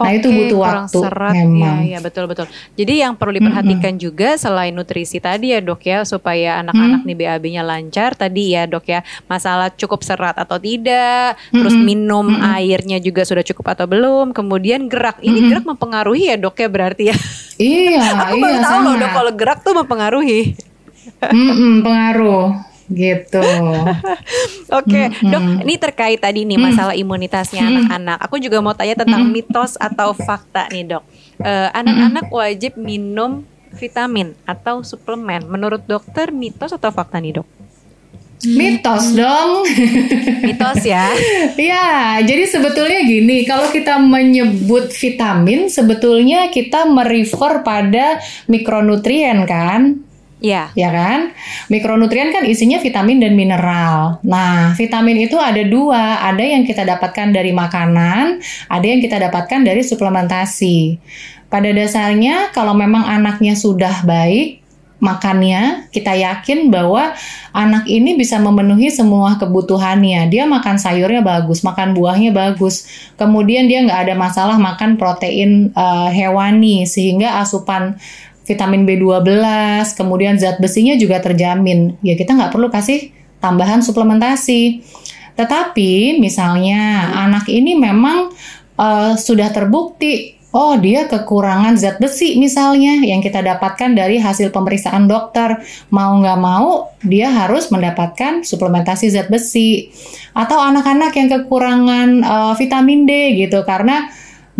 Nah 0.00 0.10
itu 0.16 0.28
butuh 0.32 0.58
waktu 0.58 0.98
serat, 1.00 1.34
memang. 1.36 1.84
Ya, 1.84 1.96
ya 1.96 1.98
betul 2.00 2.24
betul. 2.30 2.46
Jadi 2.74 2.94
yang 3.04 3.12
perlu 3.18 3.36
diperhatikan 3.36 3.92
mm 3.94 3.98
-hmm. 4.00 4.06
juga 4.10 4.28
selain 4.40 4.72
nutrisi 4.72 5.20
tadi 5.20 5.52
ya 5.52 5.60
dok 5.60 5.82
ya 5.84 6.02
supaya 6.08 6.62
anak-anak 6.64 7.04
mm 7.04 7.10
-hmm. 7.10 7.16
nih 7.20 7.28
BAB-nya 7.36 7.62
lancar 7.62 8.10
tadi 8.16 8.56
ya 8.56 8.64
dok 8.64 8.86
ya 8.88 9.00
masalah 9.28 9.68
cukup 9.74 10.00
serat 10.00 10.36
atau 10.40 10.56
tidak, 10.56 11.36
mm 11.36 11.40
-hmm. 11.40 11.58
terus 11.60 11.76
minum 11.76 12.26
mm 12.26 12.38
-hmm. 12.40 12.56
airnya 12.56 12.98
juga 13.02 13.22
sudah 13.28 13.44
cukup 13.44 13.76
atau 13.76 13.86
belum, 13.90 14.32
kemudian 14.32 14.88
gerak 14.88 15.20
ini 15.20 15.28
mm 15.28 15.36
-hmm. 15.36 15.48
gerak 15.52 15.64
mempengaruhi 15.68 16.24
ya 16.32 16.36
dok 16.40 16.56
ya 16.56 16.68
berarti 16.72 17.02
ya. 17.12 17.16
Iya. 17.60 18.08
Aku 18.30 18.36
iya, 18.38 18.42
baru 18.42 18.58
tahu 18.64 18.80
loh 18.80 18.94
dok 18.96 19.10
kalau 19.12 19.32
gerak 19.36 19.58
tuh 19.60 19.74
mempengaruhi. 19.76 20.40
mm 21.20 21.52
-mm, 21.52 21.72
pengaruh 21.84 22.69
gitu. 22.90 23.40
Oke, 24.78 24.86
okay. 24.86 25.06
mm-hmm. 25.10 25.30
dok, 25.30 25.42
ini 25.64 25.74
terkait 25.78 26.18
tadi 26.18 26.42
nih 26.46 26.58
masalah 26.58 26.94
imunitasnya 26.94 27.62
mm-hmm. 27.62 27.78
anak-anak. 27.86 28.18
Aku 28.26 28.36
juga 28.42 28.58
mau 28.60 28.74
tanya 28.74 28.98
tentang 28.98 29.26
mm-hmm. 29.26 29.46
mitos 29.46 29.78
atau 29.78 30.12
fakta 30.14 30.66
nih 30.70 30.98
dok. 30.98 31.04
Uh, 31.40 31.72
anak-anak 31.72 32.28
wajib 32.28 32.76
minum 32.76 33.46
vitamin 33.74 34.34
atau 34.44 34.82
suplemen. 34.82 35.46
Menurut 35.46 35.86
dokter 35.86 36.34
mitos 36.34 36.74
atau 36.74 36.90
fakta 36.90 37.22
nih 37.22 37.40
dok? 37.40 37.48
Mitos 38.40 39.12
dong. 39.12 39.68
Mitos 40.48 40.80
ya. 40.80 41.12
ya, 41.60 42.16
jadi 42.24 42.48
sebetulnya 42.48 43.04
gini, 43.04 43.44
kalau 43.44 43.68
kita 43.68 44.00
menyebut 44.00 44.88
vitamin, 44.96 45.68
sebetulnya 45.68 46.48
kita 46.48 46.88
merefer 46.88 47.60
pada 47.60 48.16
mikronutrien 48.48 49.44
kan. 49.44 50.00
Iya. 50.40 50.72
Ya 50.72 50.88
kan? 50.88 51.36
Mikronutrien 51.68 52.32
kan 52.32 52.48
isinya 52.48 52.80
vitamin 52.80 53.20
dan 53.20 53.36
mineral. 53.36 54.18
Nah, 54.24 54.72
vitamin 54.72 55.28
itu 55.28 55.36
ada 55.36 55.60
dua. 55.68 56.24
Ada 56.24 56.40
yang 56.40 56.64
kita 56.64 56.82
dapatkan 56.88 57.28
dari 57.30 57.52
makanan, 57.52 58.40
ada 58.66 58.86
yang 58.88 59.04
kita 59.04 59.20
dapatkan 59.20 59.60
dari 59.62 59.84
suplementasi. 59.84 60.96
Pada 61.52 61.68
dasarnya, 61.68 62.56
kalau 62.56 62.72
memang 62.72 63.04
anaknya 63.04 63.52
sudah 63.52 64.06
baik, 64.06 64.62
makannya, 65.00 65.90
kita 65.90 66.12
yakin 66.12 66.68
bahwa 66.68 67.16
anak 67.56 67.88
ini 67.88 68.14
bisa 68.14 68.36
memenuhi 68.38 68.92
semua 68.92 69.40
kebutuhannya. 69.40 70.28
Dia 70.30 70.46
makan 70.46 70.76
sayurnya 70.76 71.24
bagus, 71.24 71.64
makan 71.64 71.96
buahnya 71.96 72.30
bagus. 72.30 72.86
Kemudian 73.16 73.66
dia 73.66 73.82
nggak 73.82 74.08
ada 74.08 74.14
masalah 74.14 74.56
makan 74.60 75.00
protein 75.00 75.72
uh, 75.72 76.12
hewani, 76.12 76.84
sehingga 76.86 77.40
asupan 77.40 77.96
vitamin 78.44 78.82
B12, 78.88 79.44
kemudian 79.94 80.40
zat 80.40 80.58
besinya 80.58 80.96
juga 80.96 81.22
terjamin. 81.22 82.00
Ya 82.00 82.18
kita 82.18 82.34
nggak 82.34 82.52
perlu 82.52 82.72
kasih 82.72 83.12
tambahan 83.38 83.80
suplementasi. 83.84 84.84
Tetapi 85.38 86.20
misalnya 86.20 87.14
anak 87.16 87.48
ini 87.48 87.78
memang 87.78 88.34
uh, 88.76 89.16
sudah 89.16 89.48
terbukti, 89.54 90.36
oh 90.50 90.74
dia 90.76 91.06
kekurangan 91.06 91.78
zat 91.78 92.02
besi 92.02 92.36
misalnya 92.36 93.00
yang 93.00 93.22
kita 93.22 93.40
dapatkan 93.40 93.94
dari 93.94 94.18
hasil 94.18 94.50
pemeriksaan 94.50 95.06
dokter. 95.06 95.62
Mau 95.94 96.18
nggak 96.20 96.40
mau 96.40 96.90
dia 97.00 97.30
harus 97.30 97.70
mendapatkan 97.70 98.44
suplementasi 98.44 99.14
zat 99.14 99.30
besi. 99.30 99.94
Atau 100.34 100.58
anak-anak 100.58 101.12
yang 101.16 101.28
kekurangan 101.30 102.08
uh, 102.26 102.52
vitamin 102.58 103.06
D 103.06 103.40
gitu 103.46 103.62
karena 103.64 104.10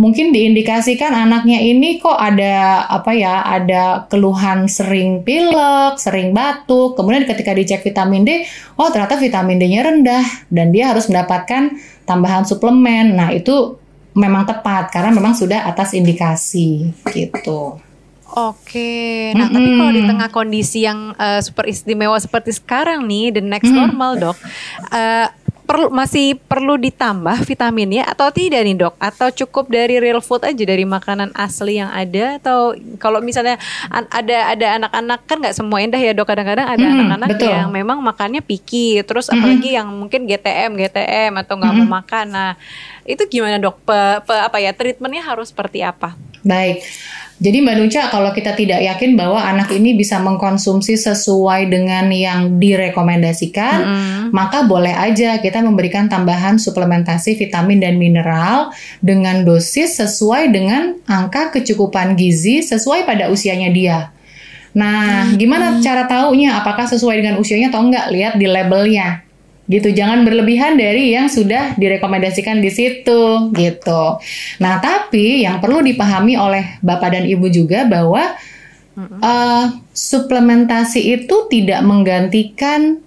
mungkin 0.00 0.32
diindikasikan 0.32 1.12
anaknya 1.12 1.60
ini 1.60 2.00
kok 2.00 2.16
ada 2.16 2.88
apa 2.88 3.12
ya 3.12 3.44
ada 3.44 4.08
keluhan 4.08 4.64
sering 4.64 5.20
pilek, 5.20 6.00
sering 6.00 6.32
batuk. 6.32 6.96
Kemudian 6.96 7.28
ketika 7.28 7.52
dicek 7.52 7.84
vitamin 7.84 8.24
D, 8.24 8.48
oh 8.80 8.88
ternyata 8.88 9.20
vitamin 9.20 9.60
D-nya 9.60 9.84
rendah 9.84 10.24
dan 10.48 10.72
dia 10.72 10.88
harus 10.88 11.04
mendapatkan 11.12 11.76
tambahan 12.08 12.48
suplemen. 12.48 13.12
Nah, 13.12 13.28
itu 13.28 13.76
memang 14.16 14.48
tepat 14.48 14.88
karena 14.88 15.12
memang 15.12 15.36
sudah 15.36 15.68
atas 15.68 15.92
indikasi 15.92 16.96
gitu. 17.12 17.76
Oke, 18.30 19.34
nah 19.34 19.50
mm 19.50 19.50
-hmm. 19.50 19.54
tapi 19.58 19.68
kalau 19.74 19.90
di 19.90 20.02
tengah 20.06 20.28
kondisi 20.30 20.86
yang 20.86 21.18
uh, 21.18 21.42
super 21.42 21.66
istimewa 21.66 22.14
seperti 22.14 22.54
sekarang 22.54 23.10
nih, 23.10 23.34
the 23.34 23.42
next 23.42 23.66
mm 23.66 23.74
-hmm. 23.74 23.90
normal 23.90 24.12
dok, 24.14 24.38
uh, 24.94 25.26
perlu 25.70 25.86
masih 25.94 26.34
perlu 26.34 26.74
ditambah 26.74 27.46
vitaminnya 27.46 28.02
atau 28.10 28.34
tidak 28.34 28.66
nih 28.66 28.74
dok? 28.74 28.98
Atau 28.98 29.30
cukup 29.30 29.70
dari 29.70 30.02
real 30.02 30.18
food 30.18 30.42
aja 30.42 30.58
dari 30.66 30.82
makanan 30.82 31.30
asli 31.38 31.78
yang 31.78 31.94
ada? 31.94 32.42
Atau 32.42 32.74
kalau 32.98 33.22
misalnya 33.22 33.54
ada 33.86 34.50
ada 34.50 34.66
anak-anak 34.82 35.20
kan 35.30 35.38
nggak 35.38 35.54
semua 35.54 35.78
indah 35.78 36.02
ya 36.02 36.10
dok. 36.10 36.26
Kadang-kadang 36.26 36.66
ada 36.66 36.82
anak-anak 36.82 37.38
hmm, 37.38 37.46
yang 37.46 37.70
memang 37.70 38.02
makannya 38.02 38.42
picky, 38.42 38.98
terus 39.06 39.30
hmm. 39.30 39.38
apalagi 39.38 39.70
yang 39.78 39.86
mungkin 39.94 40.26
GTM 40.26 40.74
GTM 40.74 41.38
atau 41.38 41.54
nggak 41.54 41.70
hmm. 41.70 41.86
mau 41.86 42.02
makan. 42.02 42.26
Nah 42.34 42.50
itu 43.06 43.22
gimana 43.30 43.62
dok? 43.62 43.78
Pe, 43.86 44.26
pe, 44.26 44.34
apa 44.34 44.58
ya 44.58 44.74
treatmentnya 44.74 45.22
harus 45.22 45.54
seperti 45.54 45.86
apa? 45.86 46.18
Baik. 46.42 46.82
Jadi 47.40 47.64
Mbak 47.64 47.76
Nuca, 47.80 48.02
kalau 48.12 48.36
kita 48.36 48.52
tidak 48.52 48.84
yakin 48.84 49.16
bahwa 49.16 49.40
anak 49.40 49.72
ini 49.72 49.96
bisa 49.96 50.20
mengkonsumsi 50.20 51.00
sesuai 51.00 51.72
dengan 51.72 52.12
yang 52.12 52.60
direkomendasikan, 52.60 53.78
mm 53.80 53.88
-hmm. 53.88 54.22
maka 54.28 54.68
boleh 54.68 54.92
aja 54.92 55.40
kita 55.40 55.64
memberikan 55.64 56.04
tambahan 56.12 56.60
suplementasi 56.60 57.40
vitamin 57.40 57.80
dan 57.80 57.96
mineral 57.96 58.68
dengan 59.00 59.48
dosis 59.48 59.96
sesuai 59.96 60.52
dengan 60.52 61.00
angka 61.08 61.48
kecukupan 61.56 62.12
gizi 62.12 62.60
sesuai 62.60 63.08
pada 63.08 63.32
usianya 63.32 63.72
dia. 63.72 64.12
Nah, 64.76 65.26
hmm. 65.26 65.34
gimana 65.40 65.66
cara 65.82 66.06
taunya 66.06 66.60
apakah 66.60 66.86
sesuai 66.86 67.24
dengan 67.24 67.42
usianya 67.42 67.74
atau 67.74 67.82
enggak? 67.82 68.06
Lihat 68.14 68.34
di 68.38 68.46
labelnya 68.46 69.29
gitu 69.70 69.94
jangan 69.94 70.26
berlebihan 70.26 70.74
dari 70.74 71.14
yang 71.14 71.30
sudah 71.30 71.78
direkomendasikan 71.78 72.58
di 72.58 72.74
situ 72.74 73.54
gitu 73.54 74.18
nah 74.58 74.82
tapi 74.82 75.46
yang 75.46 75.62
perlu 75.62 75.78
dipahami 75.86 76.34
oleh 76.34 76.82
bapak 76.82 77.14
dan 77.14 77.24
ibu 77.30 77.46
juga 77.46 77.86
bahwa 77.86 78.34
uh, 78.98 79.64
suplementasi 79.94 81.22
itu 81.22 81.36
tidak 81.48 81.80
menggantikan 81.86 82.98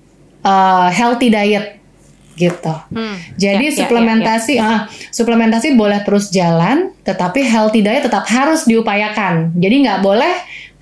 uh, 0.45 0.89
healthy 0.89 1.29
diet 1.29 1.83
gitu. 2.33 2.73
Hmm, 2.89 3.13
Jadi 3.37 3.73
ya, 3.73 3.85
suplementasi, 3.85 4.53
ya, 4.57 4.61
ya, 4.61 4.65
ya. 4.65 4.73
Uh, 4.73 4.79
suplementasi 5.13 5.77
boleh 5.77 6.01
terus 6.01 6.33
jalan, 6.33 6.89
tetapi 7.05 7.45
healthy 7.45 7.85
diet 7.85 8.01
tetap 8.09 8.25
harus 8.25 8.65
diupayakan. 8.65 9.53
Jadi 9.53 9.85
nggak 9.85 10.01
boleh 10.01 10.33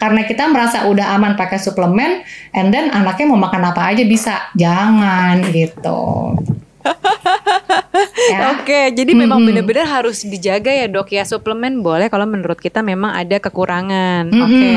karena 0.02 0.26
kita 0.26 0.50
merasa 0.50 0.90
udah 0.90 1.14
aman 1.14 1.38
pakai 1.38 1.62
suplemen, 1.62 2.26
and 2.58 2.74
then 2.74 2.90
anaknya 2.90 3.30
mau 3.30 3.38
makan 3.38 3.70
apa 3.70 3.94
aja 3.94 4.02
bisa, 4.02 4.50
jangan 4.58 5.46
gitu. 5.54 6.34
ya. 8.34 8.58
Oke, 8.58 8.90
jadi 8.98 9.12
memang 9.14 9.38
mm 9.38 9.46
-hmm. 9.46 9.48
benar-benar 9.62 9.86
harus 10.02 10.26
dijaga 10.26 10.74
ya 10.74 10.90
dok 10.90 11.14
ya 11.14 11.22
suplemen 11.22 11.86
boleh 11.86 12.10
kalau 12.10 12.26
menurut 12.26 12.58
kita 12.58 12.82
memang 12.82 13.14
ada 13.14 13.38
kekurangan. 13.38 14.26
Mm 14.26 14.34
-hmm. 14.34 14.46
Oke. 14.50 14.74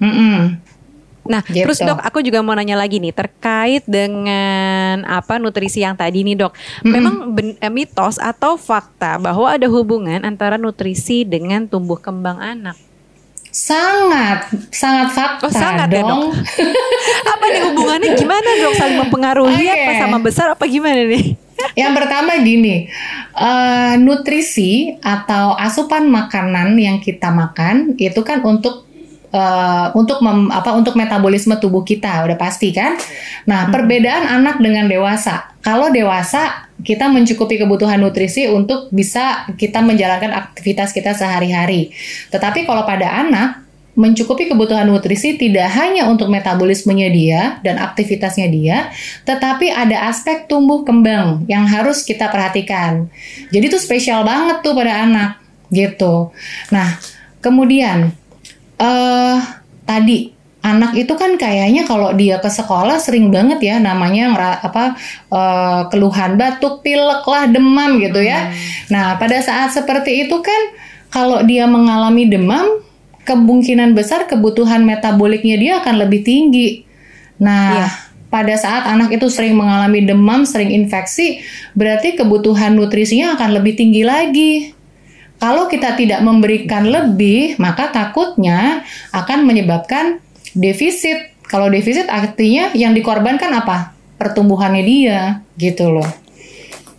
Mm 0.00 0.12
-hmm. 0.16 0.36
Nah, 1.22 1.38
Gitu. 1.46 1.62
terus 1.62 1.78
dok, 1.78 2.02
aku 2.02 2.18
juga 2.18 2.42
mau 2.42 2.56
nanya 2.58 2.74
lagi 2.74 2.98
nih 2.98 3.14
terkait 3.14 3.86
dengan 3.86 5.06
apa 5.06 5.38
nutrisi 5.38 5.86
yang 5.86 5.94
tadi 5.94 6.26
nih 6.26 6.34
dok. 6.34 6.52
Memang 6.82 7.30
ben- 7.30 7.58
eh, 7.62 7.70
mitos 7.70 8.18
atau 8.18 8.58
fakta 8.58 9.22
bahwa 9.22 9.46
ada 9.46 9.70
hubungan 9.70 10.26
antara 10.26 10.58
nutrisi 10.58 11.22
dengan 11.22 11.70
tumbuh 11.70 12.00
kembang 12.00 12.42
anak. 12.42 12.74
Sangat, 13.52 14.48
sangat 14.72 15.12
fakta 15.12 15.44
Oh, 15.44 15.52
sangat 15.52 15.92
ya, 15.92 16.00
dong. 16.00 16.32
Apa 17.36 17.44
nih 17.52 17.60
hubungannya 17.68 18.16
gimana 18.16 18.48
dok? 18.64 18.72
Saling 18.80 18.98
mempengaruhi 19.04 19.68
Oke. 19.68 19.76
apa 19.76 19.92
sama 20.00 20.18
besar 20.24 20.56
apa 20.56 20.64
gimana 20.64 21.04
nih? 21.04 21.36
Yang 21.80 21.92
pertama 22.00 22.40
gini, 22.40 22.88
eh, 23.36 23.94
nutrisi 24.00 24.96
atau 25.04 25.52
asupan 25.52 26.08
makanan 26.08 26.80
yang 26.80 26.96
kita 27.04 27.28
makan 27.28 27.92
itu 28.00 28.24
kan 28.24 28.40
untuk 28.40 28.88
eh, 29.32 29.86
untuk 29.96 30.20
mem- 30.20 30.52
apa 30.52 30.76
untuk 30.76 30.94
metabolisme 30.94 31.56
tubuh 31.56 31.82
kita 31.82 32.22
udah 32.28 32.36
pasti 32.36 32.70
kan. 32.70 33.00
Nah 33.48 33.72
perbedaan 33.72 34.28
anak 34.28 34.60
dengan 34.60 34.86
dewasa. 34.86 35.56
Kalau 35.64 35.88
dewasa 35.88 36.68
kita 36.82 37.08
mencukupi 37.08 37.56
kebutuhan 37.56 38.02
nutrisi 38.02 38.50
untuk 38.50 38.90
bisa 38.92 39.46
kita 39.56 39.80
menjalankan 39.80 40.34
aktivitas 40.34 40.92
kita 40.92 41.14
sehari-hari. 41.14 41.94
Tetapi 42.34 42.66
kalau 42.66 42.82
pada 42.82 43.08
anak 43.22 43.62
mencukupi 43.92 44.48
kebutuhan 44.48 44.88
nutrisi 44.88 45.36
tidak 45.36 45.68
hanya 45.76 46.08
untuk 46.08 46.32
metabolismenya 46.32 47.08
dia 47.12 47.40
dan 47.60 47.76
aktivitasnya 47.76 48.48
dia, 48.48 48.88
tetapi 49.28 49.68
ada 49.68 50.08
aspek 50.08 50.48
tumbuh 50.48 50.80
kembang 50.80 51.44
yang 51.44 51.68
harus 51.68 52.00
kita 52.00 52.32
perhatikan. 52.32 53.12
Jadi 53.52 53.64
itu 53.68 53.76
spesial 53.76 54.24
banget 54.24 54.64
tuh 54.64 54.72
pada 54.72 55.04
anak 55.04 55.30
gitu. 55.68 56.32
Nah, 56.72 56.96
kemudian 57.44 58.16
eh 58.82 59.38
tadi 59.86 60.34
anak 60.62 60.94
itu 60.94 61.14
kan 61.18 61.34
kayaknya 61.34 61.82
kalau 61.86 62.14
dia 62.14 62.38
ke 62.38 62.46
sekolah 62.46 62.98
sering 63.02 63.34
banget 63.34 63.58
ya 63.62 63.76
namanya 63.82 64.30
apa 64.62 64.94
eh, 65.30 65.80
keluhan 65.90 66.38
batuk, 66.38 66.82
pilek 66.86 67.22
lah, 67.26 67.50
demam 67.50 67.98
gitu 68.02 68.22
ya. 68.22 68.50
Nah, 68.90 69.18
pada 69.18 69.38
saat 69.42 69.74
seperti 69.74 70.26
itu 70.26 70.38
kan 70.42 70.62
kalau 71.12 71.42
dia 71.44 71.66
mengalami 71.66 72.30
demam, 72.30 72.82
kemungkinan 73.26 73.94
besar 73.94 74.26
kebutuhan 74.26 74.82
metaboliknya 74.82 75.56
dia 75.58 75.72
akan 75.82 75.94
lebih 76.06 76.22
tinggi. 76.26 76.82
Nah, 77.42 77.66
Iya. 77.74 77.88
pada 78.32 78.54
saat 78.56 78.88
anak 78.88 79.12
itu 79.12 79.26
sering 79.28 79.58
mengalami 79.58 80.06
demam, 80.08 80.46
sering 80.48 80.72
infeksi, 80.72 81.42
berarti 81.76 82.16
kebutuhan 82.16 82.72
nutrisinya 82.78 83.36
akan 83.36 83.60
lebih 83.60 83.76
tinggi 83.76 84.02
lagi. 84.06 84.72
Kalau 85.42 85.66
kita 85.66 85.98
tidak 85.98 86.22
memberikan 86.22 86.86
lebih, 86.86 87.58
maka 87.58 87.90
takutnya 87.90 88.86
akan 89.10 89.42
menyebabkan 89.42 90.22
defisit. 90.54 91.34
Kalau 91.50 91.66
defisit 91.66 92.06
artinya 92.06 92.70
yang 92.78 92.94
dikorbankan 92.94 93.50
apa? 93.50 93.90
Pertumbuhannya 94.22 94.86
dia, 94.86 95.42
gitu 95.58 95.90
loh. 95.90 96.06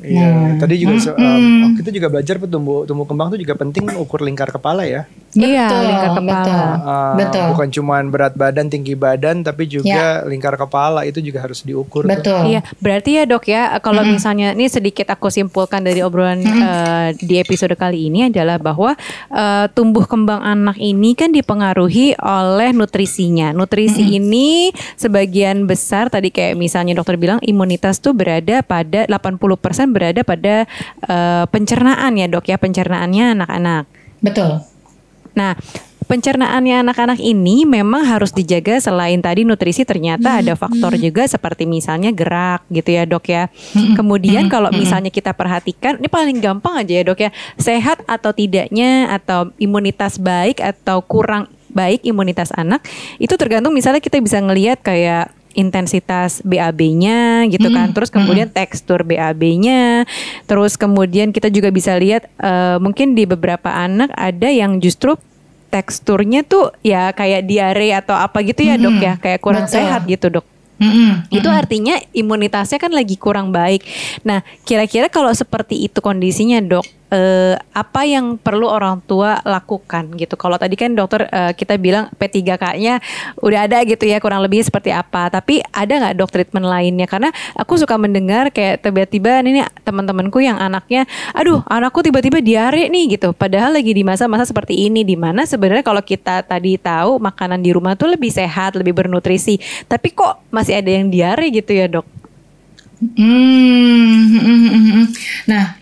Iya, 0.04 0.28
Nah, 0.34 0.52
tadi 0.60 0.76
juga 0.84 1.00
mm-mm. 1.00 1.64
um, 1.64 1.72
kita 1.80 1.90
juga 1.90 2.08
belajar 2.12 2.36
tumbuh 2.44 2.84
tumbuh 2.84 3.08
kembang 3.08 3.32
itu 3.34 3.48
juga 3.48 3.56
penting 3.56 3.88
ukur 3.96 4.20
lingkar 4.20 4.52
kepala 4.52 4.84
ya. 4.84 5.08
Iya, 5.34 5.66
Betul, 5.66 5.82
lingkar 5.90 6.12
kepala. 6.14 6.30
betul. 6.30 6.62
Uh, 6.62 7.14
Betul. 7.18 7.46
Bukan 7.56 7.70
cuman 7.74 8.04
berat 8.14 8.34
badan, 8.38 8.68
tinggi 8.70 8.94
badan, 8.94 9.42
tapi 9.42 9.66
juga 9.66 10.22
lingkar 10.30 10.54
kepala 10.60 11.10
itu 11.10 11.24
juga 11.26 11.42
harus 11.42 11.66
diukur. 11.66 12.06
tuh. 12.06 12.12
Betul. 12.14 12.54
Iya, 12.54 12.62
berarti 12.78 13.10
ya 13.18 13.24
dok 13.26 13.46
ya 13.50 13.64
kalau 13.82 14.06
misalnya 14.06 14.54
ini 14.54 14.70
sedikit 14.70 15.10
aku 15.10 15.34
simpulkan 15.34 15.82
dari 15.82 16.06
obrolan 16.06 16.44
eh, 16.44 17.08
di 17.18 17.42
episode 17.42 17.74
kali 17.74 18.14
ini 18.14 18.30
adalah 18.30 18.62
bahwa 18.62 18.94
eh, 19.34 19.66
tumbuh 19.74 20.06
kembang 20.06 20.44
anak 20.44 20.78
ini 20.78 21.18
kan 21.18 21.34
dipengaruhi 21.34 22.14
oleh 22.22 22.70
nutrisinya. 22.76 23.56
Nutrisi 23.56 24.14
ini 24.20 24.70
sebagian 25.00 25.66
besar 25.66 26.14
tadi 26.14 26.30
kayak 26.30 26.60
misalnya 26.60 26.94
dokter 26.94 27.18
bilang 27.18 27.42
imunitas 27.42 27.98
tuh 27.98 28.14
berada 28.14 28.62
pada 28.62 29.10
80% 29.10 29.93
berada 29.94 30.26
pada 30.26 30.66
eh, 31.06 31.46
pencernaan 31.48 32.18
ya 32.18 32.28
dok 32.28 32.50
ya 32.50 32.58
pencernaannya 32.58 33.38
anak-anak. 33.38 33.84
Betul. 34.20 34.66
Nah, 35.34 35.58
pencernaannya 36.06 36.84
anak-anak 36.86 37.20
ini 37.20 37.66
memang 37.66 38.06
harus 38.06 38.36
dijaga 38.36 38.78
selain 38.78 39.18
tadi 39.24 39.48
nutrisi 39.48 39.88
ternyata 39.88 40.44
ada 40.44 40.54
faktor 40.54 40.94
juga 41.00 41.26
seperti 41.26 41.66
misalnya 41.66 42.14
gerak 42.14 42.62
gitu 42.70 42.90
ya 42.94 43.04
dok 43.08 43.26
ya. 43.26 43.50
Kemudian 43.98 44.52
kalau 44.52 44.70
misalnya 44.70 45.10
kita 45.10 45.34
perhatikan 45.34 45.98
ini 45.98 46.10
paling 46.12 46.38
gampang 46.44 46.78
aja 46.78 47.02
ya 47.02 47.04
dok 47.08 47.20
ya 47.24 47.30
sehat 47.58 48.04
atau 48.06 48.30
tidaknya 48.36 49.10
atau 49.10 49.50
imunitas 49.58 50.20
baik 50.20 50.62
atau 50.62 51.02
kurang 51.02 51.50
baik 51.74 52.06
imunitas 52.06 52.54
anak 52.54 52.86
itu 53.18 53.34
tergantung 53.34 53.74
misalnya 53.74 53.98
kita 53.98 54.22
bisa 54.22 54.38
ngelihat 54.38 54.86
kayak 54.86 55.34
intensitas 55.54 56.42
BAB-nya 56.46 57.50
gitu 57.50 57.70
kan. 57.70 57.94
Terus 57.94 58.10
kemudian 58.10 58.50
tekstur 58.50 59.06
BAB-nya. 59.06 60.06
Terus 60.50 60.76
kemudian 60.76 61.30
kita 61.32 61.48
juga 61.54 61.70
bisa 61.70 61.96
lihat 61.98 62.28
eh, 62.42 62.78
mungkin 62.82 63.14
di 63.14 63.24
beberapa 63.30 63.70
anak 63.70 64.12
ada 64.18 64.50
yang 64.50 64.82
justru 64.82 65.16
teksturnya 65.74 66.46
tuh 66.46 66.70
ya 66.86 67.10
kayak 67.10 67.50
diare 67.50 67.98
atau 67.98 68.14
apa 68.14 68.46
gitu 68.46 68.62
ya 68.62 68.78
dok 68.78 68.98
ya 69.02 69.14
kayak 69.18 69.42
kurang 69.42 69.66
Betul. 69.66 69.82
sehat 69.82 70.06
gitu 70.06 70.30
dok 70.30 70.46
Mm-mm. 70.78 71.26
itu 71.34 71.50
artinya 71.50 71.98
imunitasnya 72.14 72.78
kan 72.78 72.94
lagi 72.94 73.18
kurang 73.18 73.50
baik 73.50 73.82
nah 74.22 74.46
kira-kira 74.70 75.10
kalau 75.10 75.34
seperti 75.34 75.90
itu 75.90 75.98
kondisinya 75.98 76.62
dok 76.62 76.86
eh, 77.14 77.56
apa 77.78 78.02
yang 78.10 78.42
perlu 78.42 78.66
orang 78.66 79.00
tua 79.06 79.38
lakukan 79.46 80.10
gitu? 80.18 80.34
Kalau 80.34 80.58
tadi 80.58 80.74
kan 80.74 80.98
dokter 80.98 81.30
eh, 81.30 81.54
kita 81.54 81.78
bilang 81.78 82.10
P3K-nya 82.18 82.98
udah 83.38 83.60
ada 83.70 83.86
gitu 83.86 84.10
ya 84.10 84.18
kurang 84.18 84.42
lebih 84.42 84.66
seperti 84.66 84.90
apa. 84.90 85.30
Tapi 85.30 85.62
ada 85.70 85.94
nggak 85.94 86.16
dok 86.18 86.30
treatment 86.34 86.66
lainnya? 86.66 87.06
Karena 87.06 87.30
aku 87.54 87.78
suka 87.78 87.96
mendengar 88.02 88.50
kayak 88.50 88.82
tiba-tiba 88.82 89.46
ini 89.46 89.62
teman-temanku 89.86 90.42
yang 90.42 90.58
anaknya 90.58 91.06
aduh 91.38 91.62
anakku 91.70 92.02
tiba-tiba 92.02 92.42
diare 92.42 92.90
nih 92.90 93.16
gitu. 93.20 93.32
Padahal 93.38 93.78
lagi 93.78 93.94
di 93.94 94.02
masa-masa 94.02 94.50
seperti 94.50 94.90
ini 94.90 95.06
di 95.06 95.14
mana 95.14 95.46
sebenarnya 95.46 95.86
kalau 95.86 96.02
kita 96.02 96.42
tadi 96.42 96.82
tahu 96.82 97.22
makanan 97.22 97.62
di 97.62 97.70
rumah 97.70 97.94
tuh 97.94 98.10
lebih 98.10 98.34
sehat 98.34 98.74
lebih 98.74 98.98
bernutrisi. 98.98 99.62
Tapi 99.86 100.10
kok 100.12 100.42
masih 100.50 100.82
ada 100.82 100.90
yang 100.90 101.14
diare 101.14 101.54
gitu 101.54 101.72
ya 101.72 101.86
dok? 101.86 102.06
Hmm, 103.04 104.32
hmm, 104.32 104.40
hmm, 104.40 104.84
hmm. 104.88 105.06
Nah, 105.52 105.76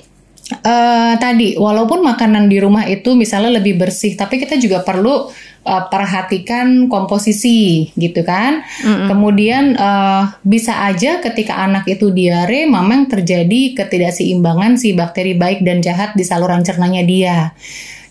eh, 0.52 1.14
tadi 1.16 1.56
walaupun 1.56 2.04
makanan 2.04 2.52
di 2.52 2.60
rumah 2.60 2.84
itu 2.84 3.16
misalnya 3.16 3.58
lebih 3.64 3.80
bersih, 3.80 4.20
tapi 4.20 4.38
kita 4.38 4.60
juga 4.60 4.84
perlu 4.84 5.32
eh, 5.64 5.84
perhatikan 5.88 6.92
komposisi, 6.92 7.90
gitu 7.96 8.22
kan? 8.28 8.62
Kemudian 9.08 9.80
eh, 9.80 10.24
bisa 10.44 10.84
aja 10.84 11.24
ketika 11.24 11.64
anak 11.64 11.88
itu 11.88 12.12
diare, 12.12 12.68
memang 12.68 13.08
terjadi 13.08 13.80
ketidakseimbangan 13.80 14.76
si 14.76 14.92
bakteri 14.92 15.34
baik 15.40 15.64
dan 15.64 15.80
jahat 15.80 16.14
di 16.14 16.28
saluran 16.28 16.62
cernanya 16.62 17.02
dia. 17.08 17.38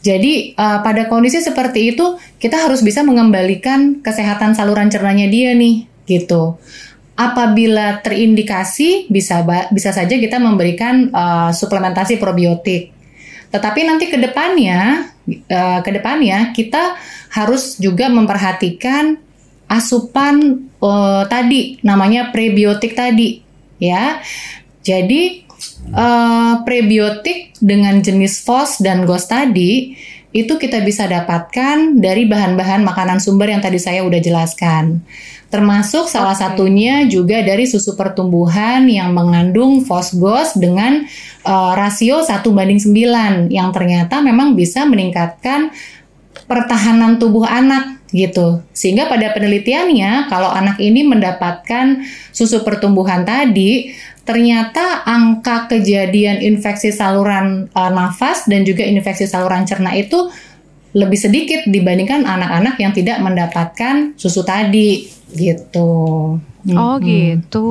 Jadi 0.00 0.56
eh, 0.56 0.78
pada 0.80 1.06
kondisi 1.12 1.44
seperti 1.44 1.92
itu 1.92 2.16
kita 2.40 2.56
harus 2.56 2.80
bisa 2.80 3.04
mengembalikan 3.04 4.00
kesehatan 4.00 4.56
saluran 4.56 4.88
cernanya 4.88 5.28
dia 5.28 5.52
nih, 5.52 5.84
gitu 6.08 6.56
apabila 7.20 8.00
terindikasi 8.00 9.04
bisa 9.12 9.44
bisa 9.68 9.92
saja 9.92 10.16
kita 10.16 10.40
memberikan 10.40 11.12
uh, 11.12 11.52
suplementasi 11.52 12.16
probiotik. 12.16 12.96
Tetapi 13.52 13.80
nanti 13.84 14.08
ke 14.08 14.16
depannya 14.16 15.12
uh, 15.28 15.80
ke 15.84 15.90
depannya 15.92 16.56
kita 16.56 16.96
harus 17.36 17.76
juga 17.76 18.08
memperhatikan 18.08 19.20
asupan 19.68 20.64
uh, 20.80 21.28
tadi 21.28 21.76
namanya 21.84 22.32
prebiotik 22.32 22.96
tadi 22.96 23.44
ya. 23.76 24.24
Jadi 24.80 25.44
uh, 25.92 26.64
prebiotik 26.64 27.52
dengan 27.60 28.00
jenis 28.00 28.40
FOS 28.40 28.80
dan 28.80 29.04
GOS 29.04 29.28
tadi 29.28 29.92
itu 30.30 30.62
kita 30.62 30.78
bisa 30.86 31.10
dapatkan 31.10 31.98
dari 31.98 32.22
bahan-bahan 32.30 32.86
makanan 32.86 33.18
sumber 33.18 33.50
yang 33.50 33.58
tadi 33.58 33.82
saya 33.82 34.06
udah 34.06 34.20
jelaskan. 34.22 35.02
Termasuk 35.50 36.06
salah 36.06 36.38
satunya 36.38 37.02
juga 37.10 37.42
dari 37.42 37.66
susu 37.66 37.98
pertumbuhan 37.98 38.86
yang 38.86 39.10
mengandung 39.10 39.82
fosgos 39.82 40.54
dengan 40.54 41.02
uh, 41.42 41.74
rasio 41.74 42.22
1 42.22 42.46
banding 42.46 42.78
9 42.78 43.50
yang 43.50 43.74
ternyata 43.74 44.22
memang 44.22 44.54
bisa 44.54 44.86
meningkatkan 44.86 45.74
pertahanan 46.46 47.18
tubuh 47.18 47.42
anak 47.42 47.98
gitu. 48.14 48.62
Sehingga 48.70 49.10
pada 49.10 49.34
penelitiannya 49.34 50.30
kalau 50.30 50.50
anak 50.50 50.78
ini 50.78 51.06
mendapatkan 51.06 52.06
susu 52.30 52.62
pertumbuhan 52.62 53.26
tadi 53.26 53.94
ternyata 54.24 55.02
angka 55.08 55.70
kejadian 55.70 56.44
infeksi 56.44 56.92
saluran 56.92 57.72
uh, 57.72 57.90
nafas 57.90 58.46
dan 58.46 58.62
juga 58.62 58.84
infeksi 58.84 59.24
saluran 59.24 59.64
cerna 59.64 59.96
itu 59.96 60.28
lebih 60.90 61.18
sedikit 61.18 61.60
dibandingkan 61.70 62.26
anak-anak 62.26 62.74
yang 62.82 62.90
tidak 62.90 63.22
mendapatkan 63.22 64.18
susu 64.18 64.42
tadi 64.42 65.06
gitu. 65.34 66.34
Oh 66.76 67.00
gitu. 67.00 67.68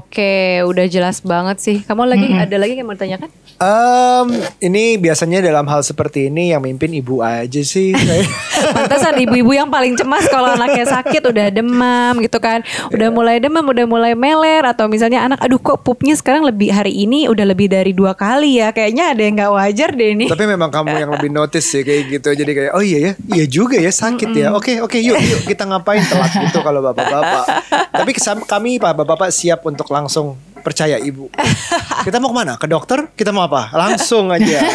Oke, 0.00 0.64
udah 0.64 0.86
jelas 0.88 1.20
banget 1.20 1.60
sih. 1.60 1.76
Kamu 1.84 2.08
lagi 2.08 2.32
ada 2.32 2.56
lagi 2.56 2.72
yang 2.78 2.88
mau 2.88 2.96
ditanyakan? 2.96 3.28
Em, 3.58 4.26
ini 4.62 4.94
biasanya 5.02 5.42
dalam 5.42 5.66
hal 5.66 5.82
seperti 5.82 6.30
ini 6.30 6.54
yang 6.54 6.62
mimpin 6.62 6.94
ibu 6.94 7.20
aja 7.20 7.58
sih. 7.60 7.90
Pantesan 8.76 9.18
ibu-ibu 9.18 9.50
yang 9.50 9.66
paling 9.66 9.98
cemas 9.98 10.30
kalau 10.30 10.54
anaknya 10.54 10.86
sakit 10.86 11.26
udah 11.26 11.50
demam 11.50 12.22
gitu 12.22 12.38
kan. 12.38 12.62
Udah 12.94 13.10
mulai 13.10 13.42
demam, 13.42 13.66
udah 13.66 13.84
mulai 13.84 14.14
meler 14.14 14.62
atau 14.62 14.86
misalnya 14.86 15.26
anak 15.26 15.42
aduh 15.42 15.58
kok 15.58 15.82
pupnya 15.82 16.14
sekarang 16.14 16.46
lebih 16.46 16.70
hari 16.70 16.94
ini 16.94 17.26
udah 17.26 17.44
lebih 17.44 17.66
dari 17.66 17.90
dua 17.90 18.14
kali 18.14 18.62
ya. 18.62 18.70
Kayaknya 18.70 19.04
ada 19.12 19.22
yang 19.26 19.34
nggak 19.36 19.52
wajar 19.52 19.90
deh 19.90 20.08
ini. 20.14 20.26
Tapi 20.30 20.44
memang 20.46 20.70
kamu 20.70 20.94
yang 20.94 21.10
lebih 21.12 21.30
notice 21.34 21.66
sih 21.66 21.82
kayak 21.82 22.14
gitu. 22.14 22.30
Jadi 22.38 22.52
kayak 22.54 22.72
oh 22.78 22.84
iya 22.84 22.98
ya, 22.98 23.12
iya 23.34 23.44
juga 23.50 23.76
ya 23.76 23.90
sakit 23.90 24.38
ya. 24.38 24.54
Oke 24.54 24.78
oke 24.78 24.96
yuk 25.02 25.18
yuk 25.18 25.40
kita 25.50 25.66
ngapain 25.66 26.00
telat 26.06 26.30
gitu 26.46 26.62
kalau 26.62 26.78
bapak-bapak. 26.78 27.44
Tapi 27.98 28.14
kami 28.46 28.78
pak 28.78 28.94
bapak-bapak 28.94 29.34
siap 29.34 29.66
untuk 29.66 29.90
langsung 29.90 30.38
percaya 30.62 31.02
ibu. 31.02 31.26
Kita 32.08 32.24
mau 32.24 32.32
ke 32.32 32.36
mana? 32.40 32.56
Ke 32.56 32.64
dokter? 32.64 33.12
Kita 33.12 33.36
mau 33.36 33.44
apa? 33.44 33.68
Langsung 33.76 34.32
aja. 34.32 34.64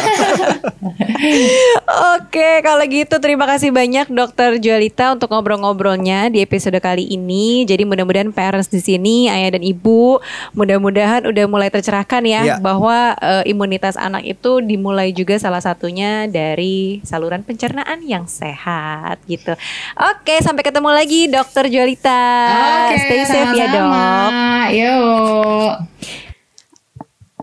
Oke, 2.14 2.62
kalau 2.62 2.86
gitu 2.86 3.18
terima 3.18 3.42
kasih 3.50 3.74
banyak 3.74 4.06
Dokter 4.06 4.62
Jualita 4.62 5.18
untuk 5.18 5.34
ngobrol-ngobrolnya 5.34 6.30
di 6.30 6.38
episode 6.38 6.78
kali 6.78 7.10
ini. 7.10 7.66
Jadi 7.66 7.82
mudah-mudahan 7.82 8.30
parents 8.30 8.70
di 8.70 8.78
sini, 8.78 9.26
ayah 9.26 9.58
dan 9.58 9.66
ibu, 9.66 10.22
mudah-mudahan 10.54 11.26
udah 11.26 11.44
mulai 11.50 11.74
tercerahkan 11.74 12.22
ya 12.22 12.40
Iya. 12.44 12.54
bahwa 12.62 13.18
eh, 13.18 13.50
imunitas 13.50 13.98
anak 13.98 14.22
itu 14.22 14.62
dimulai 14.62 15.10
juga 15.10 15.34
salah 15.34 15.58
satunya 15.58 16.30
dari 16.30 17.02
saluran 17.02 17.42
pencernaan 17.42 17.98
yang 18.06 18.30
sehat 18.30 19.18
gitu. 19.26 19.58
Oke, 19.98 20.38
sampai 20.38 20.62
ketemu 20.62 20.90
lagi 20.94 21.26
Dokter 21.26 21.66
Jualita. 21.66 22.22
Oke, 22.86 22.94
Stay 23.02 23.22
safe 23.26 23.58
ya 23.58 23.66
dok. 23.74 23.82
sama-sama. 23.82 24.70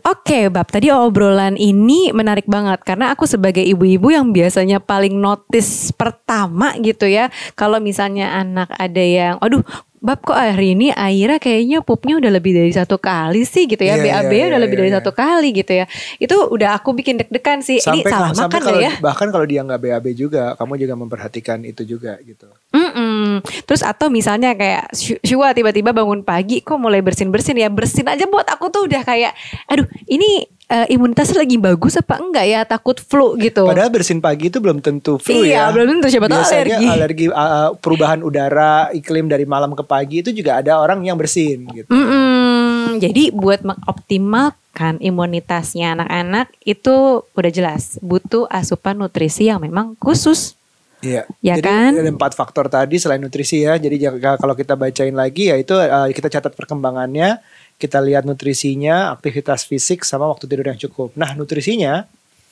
Oke, 0.01 0.49
Bab, 0.49 0.65
tadi 0.65 0.89
obrolan 0.89 1.53
ini 1.53 2.09
menarik 2.09 2.49
banget 2.49 2.81
karena 2.81 3.13
aku 3.13 3.29
sebagai 3.29 3.61
ibu-ibu 3.61 4.09
yang 4.09 4.33
biasanya 4.33 4.81
paling 4.81 5.13
notice 5.13 5.93
pertama 5.93 6.73
gitu 6.81 7.05
ya. 7.05 7.29
Kalau 7.53 7.77
misalnya 7.77 8.33
anak 8.33 8.73
ada 8.81 9.03
yang, 9.03 9.35
aduh, 9.37 9.61
Bab 10.01 10.17
kok 10.25 10.33
hari 10.33 10.73
ini 10.73 10.89
Aira 10.89 11.37
kayaknya 11.37 11.85
pupnya 11.85 12.17
udah 12.17 12.33
lebih 12.33 12.57
dari 12.57 12.73
satu 12.73 12.97
kali 12.97 13.45
sih 13.45 13.69
gitu 13.69 13.85
ya. 13.85 14.01
Iya, 14.01 14.25
BAB 14.25 14.33
iya, 14.33 14.45
udah 14.49 14.57
iya, 14.57 14.65
lebih 14.65 14.77
dari 14.81 14.89
iya. 14.89 14.97
satu 14.97 15.13
kali 15.13 15.49
gitu 15.53 15.77
ya. 15.77 15.85
Itu 16.17 16.49
udah 16.49 16.81
aku 16.81 16.97
bikin 16.97 17.21
deg-degan 17.21 17.61
sih. 17.61 17.77
ini 17.77 18.01
salah 18.09 18.33
sampai 18.33 18.49
makan 18.49 18.61
kalau 18.65 18.79
ya? 18.81 18.91
bahkan 18.97 19.29
kalau 19.29 19.45
dia 19.45 19.61
nggak 19.61 19.77
BAB 19.77 20.17
juga, 20.17 20.57
kamu 20.57 20.73
juga 20.81 20.93
memperhatikan 20.97 21.61
itu 21.69 21.85
juga 21.85 22.17
gitu. 22.25 22.49
Mm-mm. 22.73 23.45
Terus 23.69 23.85
atau 23.85 24.09
misalnya 24.09 24.57
kayak 24.57 24.89
Shu- 24.89 25.21
Shua 25.21 25.53
tiba-tiba 25.53 25.93
bangun 25.93 26.25
pagi 26.25 26.65
kok 26.65 26.81
mulai 26.81 27.05
bersin-bersin 27.05 27.61
ya 27.61 27.69
bersin 27.69 28.09
aja 28.09 28.25
buat 28.25 28.49
aku 28.49 28.73
tuh 28.73 28.89
udah 28.89 29.05
kayak 29.05 29.37
aduh 29.69 29.85
ini 30.09 30.49
eh, 30.71 30.87
imunitasnya 30.95 31.43
lagi 31.43 31.59
bagus 31.59 31.99
apa 31.99 32.15
enggak 32.23 32.45
ya 32.47 32.63
takut 32.63 32.95
flu 33.03 33.35
gitu. 33.35 33.67
Padahal 33.67 33.91
bersin 33.91 34.23
pagi 34.23 34.47
itu 34.47 34.63
belum 34.63 34.79
tentu 34.79 35.19
flu 35.19 35.43
Iya, 35.43 35.67
ya. 35.67 35.75
belum 35.75 35.99
tentu, 35.99 36.07
siapa 36.07 36.31
tahu 36.31 36.39
alergi. 36.47 36.87
alergi 36.87 37.25
uh, 37.27 37.75
perubahan 37.75 38.23
udara, 38.23 38.87
iklim 38.95 39.27
dari 39.27 39.43
malam 39.43 39.75
ke 39.75 39.83
pagi 39.83 40.23
itu 40.23 40.31
juga 40.31 40.63
ada 40.63 40.79
orang 40.79 41.03
yang 41.03 41.19
bersin 41.19 41.67
gitu. 41.75 41.91
Mm-mm. 41.91 43.03
Jadi 43.03 43.35
buat 43.35 43.67
mengoptimalkan 43.67 45.03
imunitasnya 45.03 45.99
anak-anak 45.99 46.47
itu 46.63 47.27
udah 47.35 47.51
jelas 47.51 47.99
butuh 47.99 48.47
asupan 48.47 48.95
nutrisi 48.95 49.51
yang 49.51 49.59
memang 49.59 49.99
khusus. 49.99 50.55
Iya. 51.01 51.25
Ya 51.41 51.57
Jadi 51.57 51.65
kan? 51.65 51.91
ada 51.97 52.13
empat 52.13 52.37
faktor 52.37 52.69
tadi 52.69 53.01
selain 53.01 53.17
nutrisi 53.17 53.65
ya. 53.65 53.73
Jadi 53.81 53.97
kalau 54.21 54.53
kita 54.53 54.77
bacain 54.77 55.17
lagi 55.17 55.49
ya 55.49 55.57
itu 55.57 55.73
uh, 55.73 56.07
kita 56.13 56.29
catat 56.29 56.53
perkembangannya, 56.53 57.41
kita 57.81 57.97
lihat 57.97 58.29
nutrisinya, 58.29 59.09
aktivitas 59.17 59.65
fisik 59.65 60.05
sama 60.05 60.29
waktu 60.29 60.45
tidur 60.45 60.69
yang 60.69 60.77
cukup. 60.77 61.17
Nah, 61.17 61.33
nutrisinya 61.33 62.05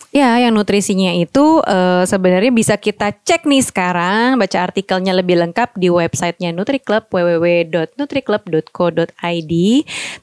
Ya, 0.10 0.41
yang 0.41 0.57
nutrisinya 0.57 1.14
itu 1.14 1.62
eh, 1.70 2.01
sebenarnya 2.10 2.49
bisa 2.49 2.82
kita 2.82 3.14
cek 3.14 3.45
nih 3.45 3.62
sekarang, 3.62 4.41
baca 4.41 4.57
artikelnya 4.57 5.14
lebih 5.14 5.38
lengkap 5.38 5.78
di 5.78 5.93
websitenya 5.93 6.49
NutriClub 6.49 7.14
www.nutriclub.co.id 7.14 9.53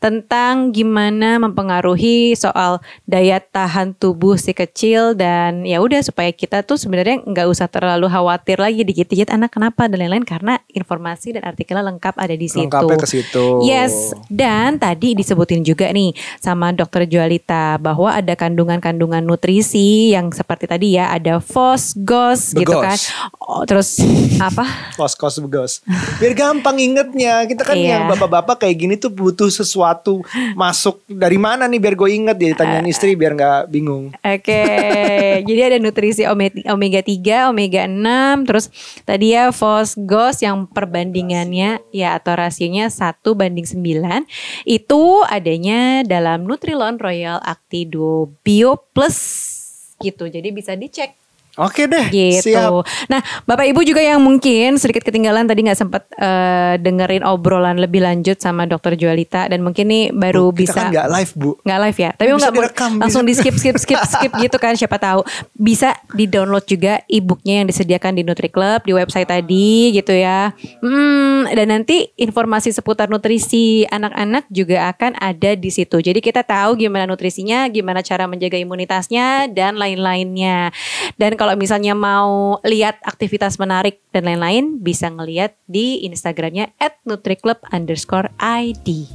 tentang 0.03 0.74
gimana 0.74 1.39
mempengaruhi 1.39 2.34
soal 2.34 2.82
daya 3.07 3.39
tahan 3.39 3.95
tubuh 3.95 4.34
si 4.34 4.59
kecil 4.59 5.14
dan 5.14 5.62
ya 5.62 5.78
udah 5.78 6.03
supaya 6.03 6.34
kita 6.34 6.66
tuh 6.66 6.74
sebenarnya 6.74 7.22
nggak 7.22 7.47
usah 7.47 7.70
terlalu 7.70 8.11
khawatir 8.11 8.59
lagi 8.59 8.82
dikit-dikit 8.82 9.30
anak 9.30 9.55
kenapa 9.55 9.87
dan 9.87 10.03
lain-lain 10.03 10.26
karena 10.26 10.59
informasi 10.74 11.39
dan 11.39 11.47
artikelnya 11.47 11.95
lengkap 11.95 12.18
ada 12.18 12.34
di 12.34 12.51
situ. 12.51 12.66
lengkapnya 12.66 12.99
ke 12.99 13.07
situ. 13.07 13.62
Yes, 13.62 14.18
dan 14.26 14.82
tadi 14.82 15.14
disebutin 15.14 15.62
juga 15.62 15.95
nih 15.95 16.11
sama 16.43 16.74
dokter 16.74 17.07
Jualita 17.07 17.78
bahwa 17.78 18.11
ada 18.11 18.34
kandungan-kandungan 18.34 19.22
nutrisi 19.22 19.76
yang 20.11 20.31
seperti 20.31 20.64
tadi 20.64 20.95
ya 20.95 21.09
ada 21.09 21.39
fos, 21.39 21.93
gos 21.95 22.53
gitu 22.53 22.77
kan. 22.77 22.97
Oh, 23.39 23.62
terus 23.62 24.01
apa? 24.43 24.64
Kos-kos 24.95 25.39
begos. 25.39 25.81
Biar 26.18 26.33
gampang 26.33 26.77
ingetnya. 26.77 27.45
Kita 27.45 27.62
kan 27.62 27.74
Iya. 27.74 27.89
yang 27.97 28.05
bapak-bapak 28.09 28.61
kayak 28.61 28.77
gini 28.77 28.95
tuh 28.95 29.09
butuh 29.09 29.47
sesuatu 29.47 30.20
masuk 30.53 31.01
dari 31.07 31.37
mana 31.37 31.64
nih 31.64 31.79
biar 31.79 31.95
gue 31.95 32.11
inget 32.11 32.37
ya 32.37 32.51
tanyain 32.55 32.85
istri 32.85 33.12
biar 33.12 33.33
nggak 33.33 33.61
bingung. 33.68 34.11
Oke, 34.16 34.62
jadi 35.49 35.61
ada 35.66 35.79
nutrisi 35.79 36.24
ome- 36.24 36.64
omega 36.66 37.01
3, 37.01 37.49
omega 37.49 37.85
6, 37.85 38.49
terus 38.49 38.66
tadi 39.03 39.33
ya 39.33 39.51
fos, 39.51 39.95
gos 39.97 40.41
yang 40.41 40.66
perbandingannya 40.66 41.81
ya 41.91 42.09
atau 42.14 42.35
rasionya 42.35 42.89
1 42.89 43.20
banding 43.33 43.64
9 43.64 44.27
itu 44.64 45.03
adanya 45.24 46.03
dalam 46.03 46.45
Nutrilon 46.45 46.97
Royal 46.97 47.39
Acti 47.41 47.85
Duo 47.85 48.33
Bio 48.41 48.81
Plus 48.91 49.55
gitu. 50.01 50.28
Jadi 50.28 50.49
bisa 50.53 50.76
dicek 50.76 51.16
Oke 51.57 51.88
deh, 51.88 52.07
gitu. 52.12 52.52
siap. 52.52 52.84
Nah, 53.09 53.20
Bapak 53.48 53.64
Ibu 53.64 53.80
juga 53.80 54.04
yang 54.04 54.20
mungkin 54.20 54.76
sedikit 54.76 55.07
ketinggalan 55.07 55.48
tadi 55.48 55.64
nggak 55.64 55.78
sempat 55.78 56.02
eh, 56.18 56.76
dengerin 56.82 57.22
obrolan 57.22 57.78
lebih 57.78 58.02
lanjut 58.02 58.36
sama 58.42 58.66
Dokter 58.66 58.98
Jualita 58.98 59.46
dan 59.46 59.62
mungkin 59.62 59.86
nih 59.86 60.04
baru 60.11 60.50
Bu, 60.50 60.57
kita 60.57 60.62
bisa 60.66 60.78
kan 60.80 60.90
nggak 60.90 61.09
live 61.12 61.32
bu. 61.36 61.50
nggak 61.62 61.80
live 61.86 61.98
ya 62.02 62.11
tapi 62.16 62.28
nggak 62.34 62.54
direkam, 62.57 62.90
langsung 62.98 63.22
bisa. 63.22 63.30
di 63.30 63.48
skip 63.54 63.57
skip 63.57 63.76
skip 63.78 64.00
skip 64.02 64.32
gitu 64.44 64.57
kan 64.59 64.74
siapa 64.74 64.98
tahu 64.98 65.22
bisa 65.54 65.94
di 66.11 66.26
download 66.26 66.66
juga 66.66 66.98
e-booknya 67.07 67.62
yang 67.62 67.66
disediakan 67.70 68.18
di 68.18 68.22
Nutri 68.26 68.50
Club 68.50 68.82
di 68.82 68.92
website 68.96 69.30
tadi 69.30 69.94
gitu 69.94 70.11
ya 70.11 70.50
hmm, 70.82 71.54
dan 71.54 71.66
nanti 71.70 72.11
informasi 72.18 72.74
seputar 72.74 73.07
nutrisi 73.07 73.86
anak-anak 73.86 74.50
juga 74.50 74.90
akan 74.90 75.14
ada 75.22 75.54
di 75.54 75.70
situ 75.70 76.02
jadi 76.02 76.18
kita 76.18 76.42
tahu 76.42 76.74
gimana 76.80 77.07
nutrisinya 77.07 77.70
gimana 77.70 78.02
cara 78.02 78.26
menjaga 78.26 78.59
imunitasnya 78.59 79.46
dan 79.54 79.78
lain-lainnya 79.78 80.74
dan 81.14 81.38
kalau 81.38 81.45
misalnya 81.55 81.94
mau 81.94 82.59
lihat 82.64 82.99
aktivitas 83.05 83.55
menarik 83.57 84.03
dan 84.11 84.26
lain-lain 84.26 84.80
bisa 84.80 85.07
ngelihat 85.07 85.55
di 85.66 86.03
Instagramnya 86.03 86.74
@nutriclub 87.05 87.62
underscore 87.68 88.32
ID. 88.40 89.07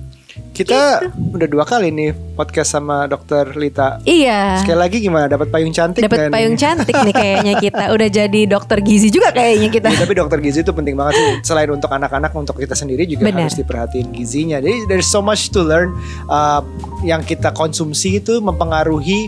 Kita 0.51 1.03
Gitu. 1.03 1.35
udah 1.35 1.47
dua 1.47 1.67
kali 1.67 1.91
nih 1.91 2.11
podcast 2.35 2.71
sama 2.71 3.03
dokter 3.03 3.51
Lita. 3.51 3.99
Iya. 4.03 4.63
Sekali 4.63 4.79
lagi 4.79 4.97
gimana? 4.99 5.27
Dapat 5.27 5.51
payung 5.51 5.75
cantik 5.75 6.07
Dapat 6.07 6.31
payung 6.31 6.55
nih? 6.55 6.59
cantik 6.59 6.95
nih 6.95 7.15
kayaknya 7.23 7.53
kita 7.59 7.83
udah 7.91 8.07
jadi 8.09 8.41
dokter 8.47 8.79
gizi 8.79 9.11
juga 9.11 9.31
kayaknya 9.31 9.67
kita. 9.67 9.87
Ya, 9.91 9.99
tapi 9.99 10.15
dokter 10.15 10.39
gizi 10.39 10.63
itu 10.63 10.71
penting 10.71 10.95
banget 10.95 11.19
sih. 11.19 11.27
Selain 11.43 11.67
untuk 11.67 11.91
anak-anak, 11.91 12.31
untuk 12.31 12.55
kita 12.55 12.75
sendiri 12.75 13.03
juga 13.03 13.27
Benar. 13.27 13.47
harus 13.47 13.59
diperhatiin 13.59 14.07
gizinya. 14.11 14.63
Jadi 14.63 14.87
there's 14.87 15.07
so 15.07 15.19
much 15.19 15.51
to 15.51 15.63
learn. 15.63 15.91
Uh, 16.27 16.63
yang 17.03 17.23
kita 17.23 17.51
konsumsi 17.51 18.19
itu 18.19 18.39
mempengaruhi 18.39 19.27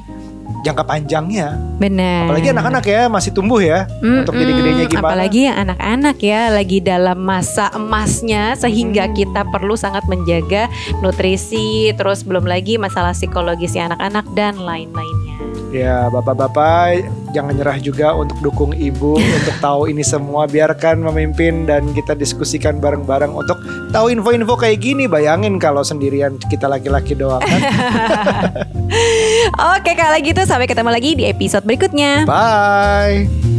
jangka 0.64 0.84
panjangnya. 0.88 1.60
Benar. 1.78 2.32
Apalagi 2.32 2.48
anak-anak 2.56 2.84
ya 2.88 3.02
masih 3.12 3.32
tumbuh 3.36 3.60
ya. 3.60 3.86
untuk 4.00 4.32
Mm-mm, 4.32 4.41
jadi 4.41 4.52
gedenya 4.56 4.86
gimana? 4.88 5.08
Apalagi 5.12 5.39
yang 5.52 5.58
anak-anak 5.68 6.18
ya 6.24 6.41
lagi 6.52 6.78
dalam 6.80 7.20
masa 7.20 7.68
emasnya 7.76 8.56
sehingga 8.56 9.06
Hmm. 9.08 9.16
kita 9.16 9.41
perlu 9.52 9.76
sangat 9.76 10.08
menjaga 10.08 10.72
nutrisi, 11.04 11.91
terus 12.00 12.24
belum 12.24 12.48
lagi 12.48 12.80
masalah 12.80 13.12
psikologisnya 13.12 13.91
anak-anak 13.91 14.26
dan 14.34 14.56
lain-lainnya. 14.60 15.36
Ya 15.74 16.08
bapak-bapak 16.08 17.22
jangan 17.34 17.58
nyerah 17.58 17.78
juga 17.82 18.14
untuk 18.14 18.38
dukung 18.40 18.72
ibu 18.72 19.18
untuk 19.42 19.56
tahu 19.60 19.90
ini 19.90 20.06
semua. 20.06 20.46
Biarkan 20.46 21.02
memimpin 21.02 21.66
dan 21.66 21.90
kita 21.92 22.14
diskusikan 22.14 22.78
bareng-bareng 22.78 23.34
untuk 23.34 23.60
tahu 23.92 24.14
info-info 24.14 24.56
kayak 24.56 24.80
gini. 24.80 25.10
Bayangin 25.10 25.58
kalau 25.58 25.82
sendirian 25.82 26.38
kita 26.48 26.70
laki-laki 26.70 27.18
doang 27.18 27.42
kan? 27.42 27.62
Oke 29.76 29.98
kalau 29.98 30.18
gitu 30.22 30.46
sampai 30.46 30.70
ketemu 30.70 30.90
lagi 30.94 31.18
di 31.18 31.26
episode 31.28 31.66
berikutnya. 31.66 32.30
bye 32.30 33.53